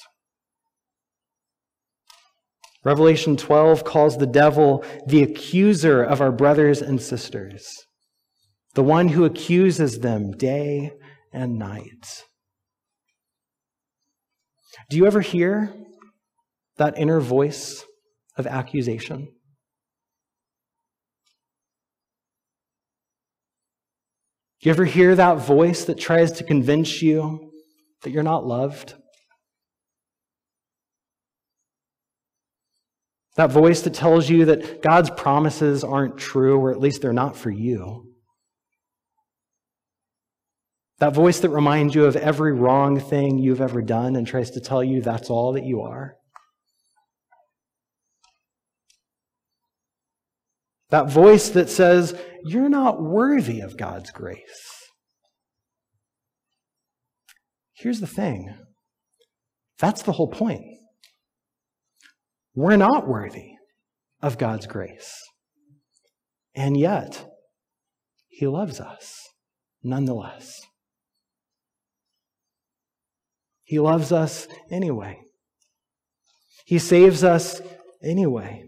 Revelation 2.88 3.36
12 3.36 3.84
calls 3.84 4.18
the 4.18 4.26
devil 4.26 4.82
the 5.06 5.22
accuser 5.22 6.02
of 6.02 6.22
our 6.22 6.32
brothers 6.32 6.82
and 6.82 7.02
sisters, 7.02 7.68
the 8.76 8.82
one 8.82 9.10
who 9.10 9.26
accuses 9.26 10.00
them 10.00 10.32
day 10.32 10.94
and 11.34 11.60
night. 11.60 12.24
Do 14.90 14.96
you 14.96 15.06
ever 15.06 15.20
hear 15.20 15.74
that 16.78 16.98
inner 16.98 17.20
voice 17.20 17.84
of 18.38 18.48
accusation? 18.48 19.34
Do 24.62 24.70
you 24.70 24.72
ever 24.72 24.86
hear 24.86 25.14
that 25.14 25.40
voice 25.40 25.84
that 25.84 26.00
tries 26.00 26.32
to 26.32 26.46
convince 26.46 27.02
you 27.02 27.52
that 28.04 28.12
you're 28.12 28.24
not 28.24 28.48
loved? 28.48 28.94
That 33.38 33.52
voice 33.52 33.82
that 33.84 33.94
tells 33.94 34.30
you 34.30 34.46
that 34.46 34.82
God's 34.82 35.12
promises 35.12 35.84
aren't 35.84 36.18
true, 36.18 36.60
or 36.60 36.72
at 36.72 36.80
least 36.80 37.02
they're 37.02 37.14
not 37.14 37.36
for 37.38 37.52
you. 37.52 38.08
That 41.00 41.14
voice 41.14 41.40
that 41.42 41.50
reminds 41.50 41.94
you 41.94 42.06
of 42.06 42.16
every 42.16 42.52
wrong 42.52 43.00
thing 43.00 43.38
you've 43.38 43.62
ever 43.62 43.84
done 43.84 44.16
and 44.16 44.26
tries 44.26 44.50
to 44.52 44.60
tell 44.60 44.84
you 44.84 45.02
that's 45.02 45.30
all 45.30 45.54
that 45.54 45.64
you 45.64 45.82
are. 45.82 46.16
That 50.90 51.12
voice 51.12 51.50
that 51.50 51.70
says, 51.70 52.20
You're 52.44 52.70
not 52.70 53.04
worthy 53.04 53.60
of 53.60 53.78
God's 53.78 54.10
grace. 54.10 54.90
Here's 57.76 58.00
the 58.00 58.08
thing 58.08 58.56
that's 59.78 60.02
the 60.02 60.14
whole 60.14 60.32
point. 60.32 60.77
We're 62.58 62.76
not 62.76 63.08
worthy 63.08 63.52
of 64.20 64.40
God's 64.40 64.66
grace. 64.66 65.14
And 66.56 66.76
yet, 66.76 67.24
He 68.30 68.48
loves 68.48 68.80
us 68.80 69.30
nonetheless. 69.84 70.60
He 73.64 73.78
loves 73.80 74.12
us 74.12 74.48
anyway. 74.72 75.20
He 76.66 76.80
saves 76.80 77.24
us 77.24 77.62
anyway. 78.02 78.64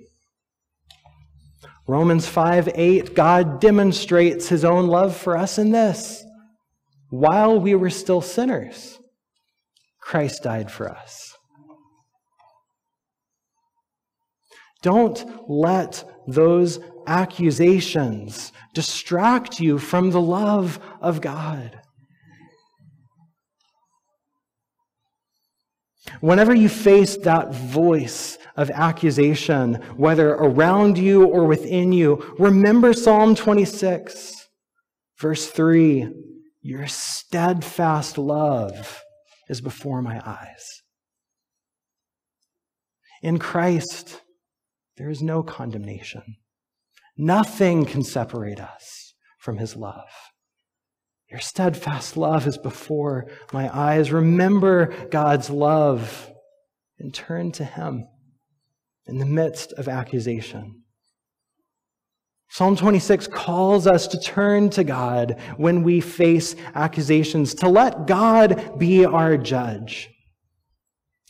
Romans 1.88 2.28
5 2.28 2.70
8, 2.76 3.16
God 3.16 3.60
demonstrates 3.60 4.50
his 4.50 4.64
own 4.64 4.86
love 4.86 5.18
for 5.18 5.36
us 5.36 5.58
in 5.58 5.72
this. 5.72 6.24
While 7.10 7.60
we 7.60 7.74
were 7.74 7.90
still 7.90 8.22
sinners, 8.22 9.00
Christ 10.00 10.44
died 10.44 10.72
for 10.72 10.88
us. 10.88 11.39
Don't 14.82 15.50
let 15.50 16.04
those 16.28 16.80
accusations 17.08 18.52
distract 18.74 19.60
you 19.60 19.78
from 19.78 20.12
the 20.12 20.22
love 20.22 20.80
of 21.02 21.22
God. 21.22 21.82
Whenever 26.22 26.54
you 26.54 26.70
face 26.70 27.18
that 27.18 27.54
voice 27.54 28.38
of 28.56 28.70
accusation, 28.72 29.76
whether 29.96 30.32
around 30.32 30.98
you 30.98 31.26
or 31.26 31.46
within 31.46 31.92
you, 31.92 32.36
remember 32.40 32.94
Psalm 32.94 33.36
26, 33.36 34.34
verse 35.20 35.48
3 35.48 36.10
Your 36.62 36.88
steadfast 36.88 38.18
love 38.18 39.02
is 39.50 39.62
before 39.62 40.02
my 40.02 40.22
eyes. 40.26 40.82
In 43.22 43.38
Christ, 43.38 44.22
there 45.00 45.10
is 45.10 45.24
no 45.24 45.42
condemnation. 45.42 46.36
Nothing 47.18 47.86
can 47.86 48.04
separate 48.04 48.60
us 48.60 49.16
from 49.40 49.58
his 49.58 49.76
love. 49.76 50.10
Your 51.32 51.40
steadfast 51.40 52.18
love 52.18 52.48
is 52.48 52.58
before 52.58 53.28
my 53.54 53.70
eyes. 53.76 54.12
Remember 54.12 54.88
God's 55.10 55.50
love 55.50 56.32
and 56.98 57.14
turn 57.14 57.52
to 57.54 57.64
Him 57.64 58.08
in 59.06 59.20
the 59.20 59.26
midst 59.26 59.72
of 59.74 59.88
accusation. 59.88 60.84
Psalm 62.50 62.76
26 62.76 63.28
calls 63.28 63.86
us 63.86 64.08
to 64.08 64.20
turn 64.20 64.72
to 64.72 64.84
God 64.84 65.40
when 65.58 65.84
we 65.84 66.02
face 66.02 66.56
accusations, 66.74 67.54
to 67.56 67.70
let 67.70 68.08
God 68.08 68.80
be 68.80 69.06
our 69.06 69.38
judge, 69.38 70.10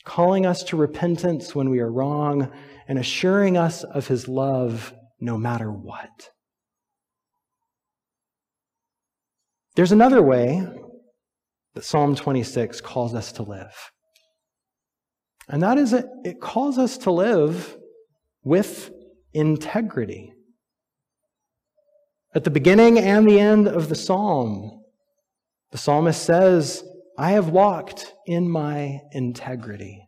calling 0.10 0.44
us 0.44 0.64
to 0.64 0.76
repentance 0.76 1.54
when 1.54 1.70
we 1.70 1.80
are 1.80 1.92
wrong 1.92 2.52
and 2.88 2.98
assuring 2.98 3.56
us 3.56 3.84
of 3.84 4.08
His 4.08 4.28
love 4.28 4.92
no 5.20 5.38
matter 5.38 5.72
what. 5.72 6.32
There's 9.76 9.92
another 9.92 10.24
way 10.24 10.68
that 11.76 11.84
Psalm 11.84 12.16
26 12.16 12.82
calls 12.82 13.14
us 13.14 13.32
to 13.34 13.44
live. 13.44 13.92
And 15.48 15.62
that 15.62 15.78
is, 15.78 15.94
it, 15.94 16.42
calls 16.42 16.80
us 16.80 16.98
to 17.00 17.12
live 17.12 17.78
with 18.44 18.90
integrity. 19.32 20.34
At 22.34 22.46
the 22.46 22.50
beginning 22.50 22.98
and 22.98 23.30
the 23.30 23.40
end 23.40 23.68
of 23.68 23.90
the 23.90 23.96
psalm, 23.96 24.82
the 25.72 25.78
psalmist 25.78 26.24
says, 26.24 26.84
I 27.20 27.32
have 27.32 27.50
walked 27.50 28.14
in 28.26 28.50
my 28.50 29.02
integrity. 29.12 30.08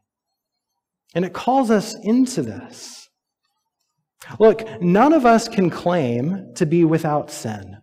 And 1.13 1.25
it 1.25 1.33
calls 1.33 1.69
us 1.69 1.93
into 1.93 2.41
this. 2.41 3.09
Look, 4.39 4.81
none 4.81 5.11
of 5.11 5.25
us 5.25 5.49
can 5.49 5.69
claim 5.69 6.53
to 6.55 6.65
be 6.65 6.85
without 6.85 7.29
sin. 7.29 7.77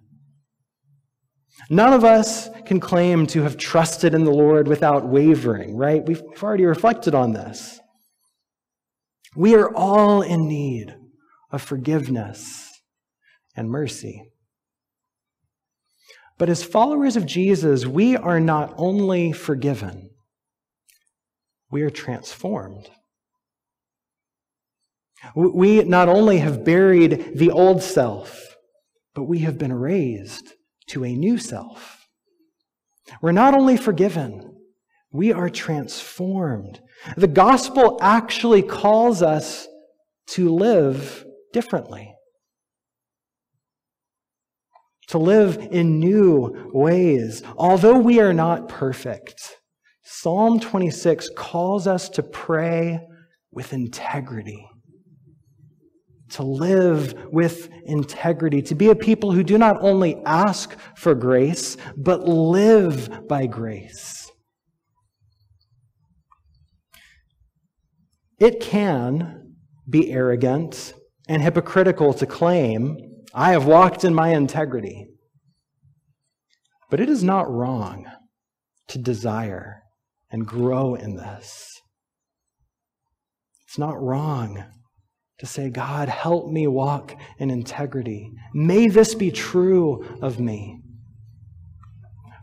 None 1.68 1.92
of 1.92 2.04
us 2.04 2.48
can 2.64 2.80
claim 2.80 3.26
to 3.28 3.42
have 3.42 3.58
trusted 3.58 4.14
in 4.14 4.24
the 4.24 4.30
Lord 4.30 4.66
without 4.66 5.06
wavering, 5.06 5.76
right? 5.76 6.02
We've, 6.06 6.22
already 6.42 6.64
reflected 6.64 7.14
on 7.14 7.34
this. 7.34 7.78
We 9.36 9.54
are 9.56 9.74
all 9.74 10.22
in 10.22 10.48
need 10.48 10.96
of 11.50 11.60
forgiveness 11.60 12.70
and 13.54 13.68
mercy. 13.68 14.27
But 16.38 16.48
as 16.48 16.62
followers 16.62 17.16
of 17.16 17.26
Jesus, 17.26 17.84
we 17.84 18.16
are 18.16 18.40
not 18.40 18.72
only 18.76 19.32
forgiven, 19.32 20.10
we 21.70 21.82
are 21.82 21.90
transformed. 21.90 22.88
We 25.34 25.82
not 25.82 26.08
only 26.08 26.38
have 26.38 26.64
buried 26.64 27.36
the 27.36 27.50
old 27.50 27.82
self, 27.82 28.56
but 29.14 29.24
we 29.24 29.40
have 29.40 29.58
been 29.58 29.72
raised 29.72 30.52
to 30.88 31.04
a 31.04 31.12
new 31.12 31.38
self. 31.38 32.06
We're 33.20 33.32
not 33.32 33.54
only 33.54 33.76
forgiven, 33.76 34.54
we 35.10 35.32
are 35.32 35.50
transformed. 35.50 36.80
The 37.16 37.26
gospel 37.26 37.98
actually 38.00 38.62
calls 38.62 39.22
us 39.22 39.66
to 40.28 40.54
live 40.54 41.24
differently, 41.52 42.14
to 45.08 45.18
live 45.18 45.56
in 45.70 45.98
new 45.98 46.70
ways. 46.72 47.42
Although 47.56 47.98
we 47.98 48.20
are 48.20 48.34
not 48.34 48.68
perfect, 48.68 49.56
Psalm 50.02 50.60
26 50.60 51.30
calls 51.36 51.86
us 51.86 52.08
to 52.10 52.22
pray 52.22 53.00
with 53.50 53.72
integrity 53.72 54.68
to 56.30 56.42
live 56.42 57.14
with 57.32 57.70
integrity, 57.84 58.62
to 58.62 58.74
be 58.74 58.88
a 58.88 58.94
people 58.94 59.32
who 59.32 59.42
do 59.42 59.58
not 59.58 59.78
only 59.80 60.20
ask 60.26 60.76
for 60.96 61.14
grace, 61.14 61.76
but 61.96 62.28
live 62.28 63.26
by 63.28 63.46
grace. 63.46 64.30
It 68.38 68.60
can 68.60 69.54
be 69.88 70.12
arrogant 70.12 70.94
and 71.28 71.42
hypocritical 71.42 72.14
to 72.14 72.26
claim, 72.26 72.96
I 73.38 73.52
have 73.52 73.66
walked 73.66 74.02
in 74.02 74.16
my 74.16 74.30
integrity. 74.30 75.10
But 76.90 76.98
it 76.98 77.08
is 77.08 77.22
not 77.22 77.48
wrong 77.48 78.04
to 78.88 78.98
desire 78.98 79.82
and 80.28 80.44
grow 80.44 80.96
in 80.96 81.14
this. 81.14 81.80
It's 83.64 83.78
not 83.78 84.02
wrong 84.02 84.64
to 85.38 85.46
say, 85.46 85.70
God, 85.70 86.08
help 86.08 86.50
me 86.50 86.66
walk 86.66 87.14
in 87.38 87.48
integrity. 87.48 88.28
May 88.54 88.88
this 88.88 89.14
be 89.14 89.30
true 89.30 90.18
of 90.20 90.40
me. 90.40 90.80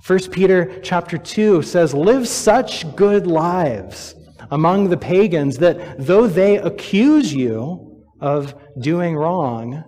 1 0.08 0.19
Peter 0.31 0.79
chapter 0.81 1.17
2 1.17 1.62
says, 1.62 1.93
Live 1.93 2.25
such 2.25 2.95
good 2.95 3.27
lives 3.27 4.15
among 4.49 4.88
the 4.88 4.97
pagans 4.97 5.58
that 5.58 5.97
though 5.97 6.25
they 6.25 6.55
accuse 6.58 7.34
you 7.34 8.05
of 8.21 8.55
doing 8.79 9.17
wrong, 9.17 9.84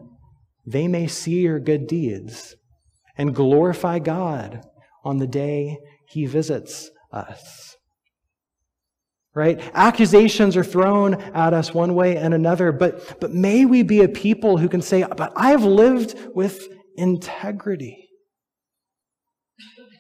they 0.68 0.88
may 0.88 1.08
see 1.08 1.42
your 1.42 1.60
good 1.60 1.88
deeds 1.88 2.56
and 3.18 3.34
glorify 3.34 3.98
God 3.98 4.62
on 5.04 5.18
the 5.18 5.28
day 5.28 5.78
he 6.10 6.26
visits 6.26 6.92
us 7.12 7.78
right? 9.38 9.62
Accusations 9.76 10.58
are 10.58 10.64
thrown 10.64 11.14
at 11.14 11.54
us 11.54 11.72
one 11.72 11.94
way 11.94 12.18
and 12.18 12.34
another, 12.34 12.72
but, 12.72 13.22
but 13.22 13.32
may 13.32 13.66
we 13.66 13.84
be 13.84 14.02
a 14.02 14.10
people 14.10 14.58
who 14.58 14.68
can 14.68 14.82
say, 14.82 15.06
but 15.16 15.32
I 15.36 15.52
have 15.52 15.64
lived 15.64 16.16
with 16.34 16.68
integrity. 16.96 18.10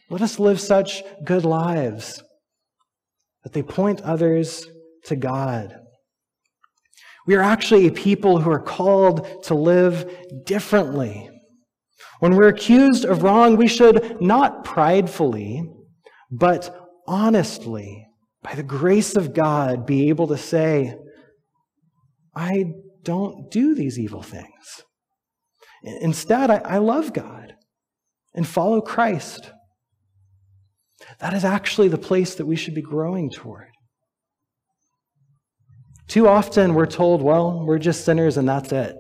Let 0.09 0.23
us 0.23 0.39
live 0.39 0.59
such 0.59 1.03
good 1.23 1.45
lives 1.45 2.23
that 3.43 3.53
they 3.53 3.61
point 3.61 4.01
others 4.01 4.65
to 5.05 5.15
God. 5.15 5.75
We 7.27 7.35
are 7.35 7.43
actually 7.43 7.87
a 7.87 7.91
people 7.91 8.39
who 8.39 8.49
are 8.49 8.59
called 8.59 9.43
to 9.43 9.53
live 9.53 10.09
differently. 10.45 11.29
When 12.19 12.35
we're 12.35 12.47
accused 12.47 13.05
of 13.05 13.21
wrong, 13.21 13.57
we 13.57 13.67
should 13.67 14.19
not 14.19 14.63
pridefully, 14.63 15.63
but 16.31 16.75
honestly 17.05 18.07
by 18.47 18.55
the 18.55 18.63
grace 18.63 19.15
of 19.15 19.33
God, 19.33 19.85
be 19.85 20.07
able 20.07 20.27
to 20.27 20.37
say, 20.37 20.97
I 22.33 22.65
don't 23.03 23.51
do 23.51 23.75
these 23.75 23.99
evil 23.99 24.21
things. 24.21 24.83
Instead, 25.83 26.49
I, 26.49 26.57
I 26.57 26.77
love 26.77 27.13
God 27.13 27.55
and 28.33 28.47
follow 28.47 28.79
Christ. 28.79 29.51
That 31.19 31.33
is 31.33 31.43
actually 31.43 31.89
the 31.89 31.97
place 31.97 32.35
that 32.35 32.45
we 32.45 32.55
should 32.55 32.73
be 32.73 32.81
growing 32.81 33.29
toward. 33.29 33.67
Too 36.07 36.27
often 36.27 36.73
we're 36.73 36.85
told, 36.85 37.21
well, 37.21 37.65
we're 37.65 37.79
just 37.79 38.05
sinners 38.05 38.37
and 38.37 38.47
that's 38.47 38.71
it. 38.71 38.95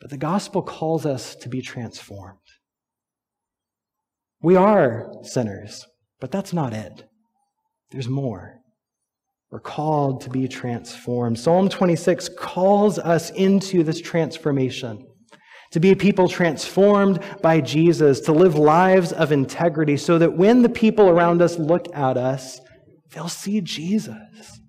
But 0.00 0.10
the 0.10 0.18
gospel 0.18 0.62
calls 0.62 1.06
us 1.06 1.34
to 1.36 1.48
be 1.48 1.62
transformed. 1.62 2.38
We 4.42 4.56
are 4.56 5.12
sinners, 5.22 5.86
but 6.20 6.32
that's 6.32 6.52
not 6.52 6.72
it. 6.72 7.04
There's 7.92 8.08
more. 8.08 8.58
We're 9.50 9.60
called 9.60 10.22
to 10.22 10.30
be 10.30 10.48
transformed. 10.48 11.38
Psalm 11.38 11.68
26 11.68 12.30
calls 12.38 12.98
us 12.98 13.30
into 13.30 13.84
this 13.84 14.00
transformation, 14.00 15.06
to 15.70 15.80
be 15.80 15.94
people 15.94 16.28
transformed 16.28 17.22
by 17.42 17.60
Jesus, 17.60 18.20
to 18.20 18.32
live 18.32 18.56
lives 18.56 19.12
of 19.12 19.30
integrity, 19.30 19.96
so 19.96 20.18
that 20.18 20.36
when 20.36 20.62
the 20.62 20.68
people 20.68 21.08
around 21.08 21.42
us 21.42 21.58
look 21.58 21.86
at 21.94 22.16
us, 22.16 22.60
they'll 23.12 23.28
see 23.28 23.60
Jesus, 23.60 24.60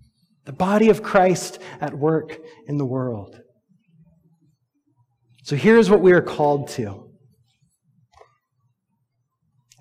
the 0.46 0.54
body 0.54 0.90
of 0.90 1.04
Christ 1.04 1.60
at 1.80 1.98
work 1.98 2.38
in 2.68 2.78
the 2.78 2.86
world. 2.86 3.40
So 5.44 5.56
here's 5.56 5.90
what 5.90 6.02
we 6.02 6.14
are 6.14 6.22
called 6.22 6.70
to 6.70 7.04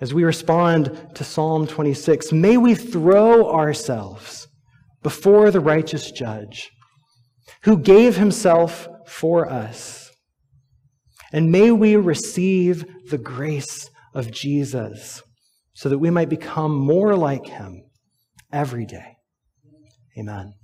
as 0.03 0.13
we 0.13 0.25
respond 0.25 1.11
to 1.15 1.23
Psalm 1.23 1.65
26, 1.69 2.33
may 2.33 2.57
we 2.57 2.75
throw 2.75 3.55
ourselves 3.55 4.49
before 5.01 5.53
the 5.53 5.61
righteous 5.61 6.11
judge 6.11 6.73
who 7.63 7.79
gave 7.79 8.17
himself 8.17 8.89
for 9.07 9.49
us. 9.49 10.11
And 11.33 11.53
may 11.53 11.71
we 11.71 11.95
receive 11.95 12.85
the 13.11 13.19
grace 13.19 13.89
of 14.13 14.33
Jesus 14.33 15.23
so 15.73 15.89
that 15.89 16.01
we 16.01 16.11
might 16.11 16.29
become 16.29 16.77
more 16.77 17.15
like 17.15 17.47
him 17.47 17.85
every 18.53 18.85
day. 18.85 19.12
Amen. 20.19 20.62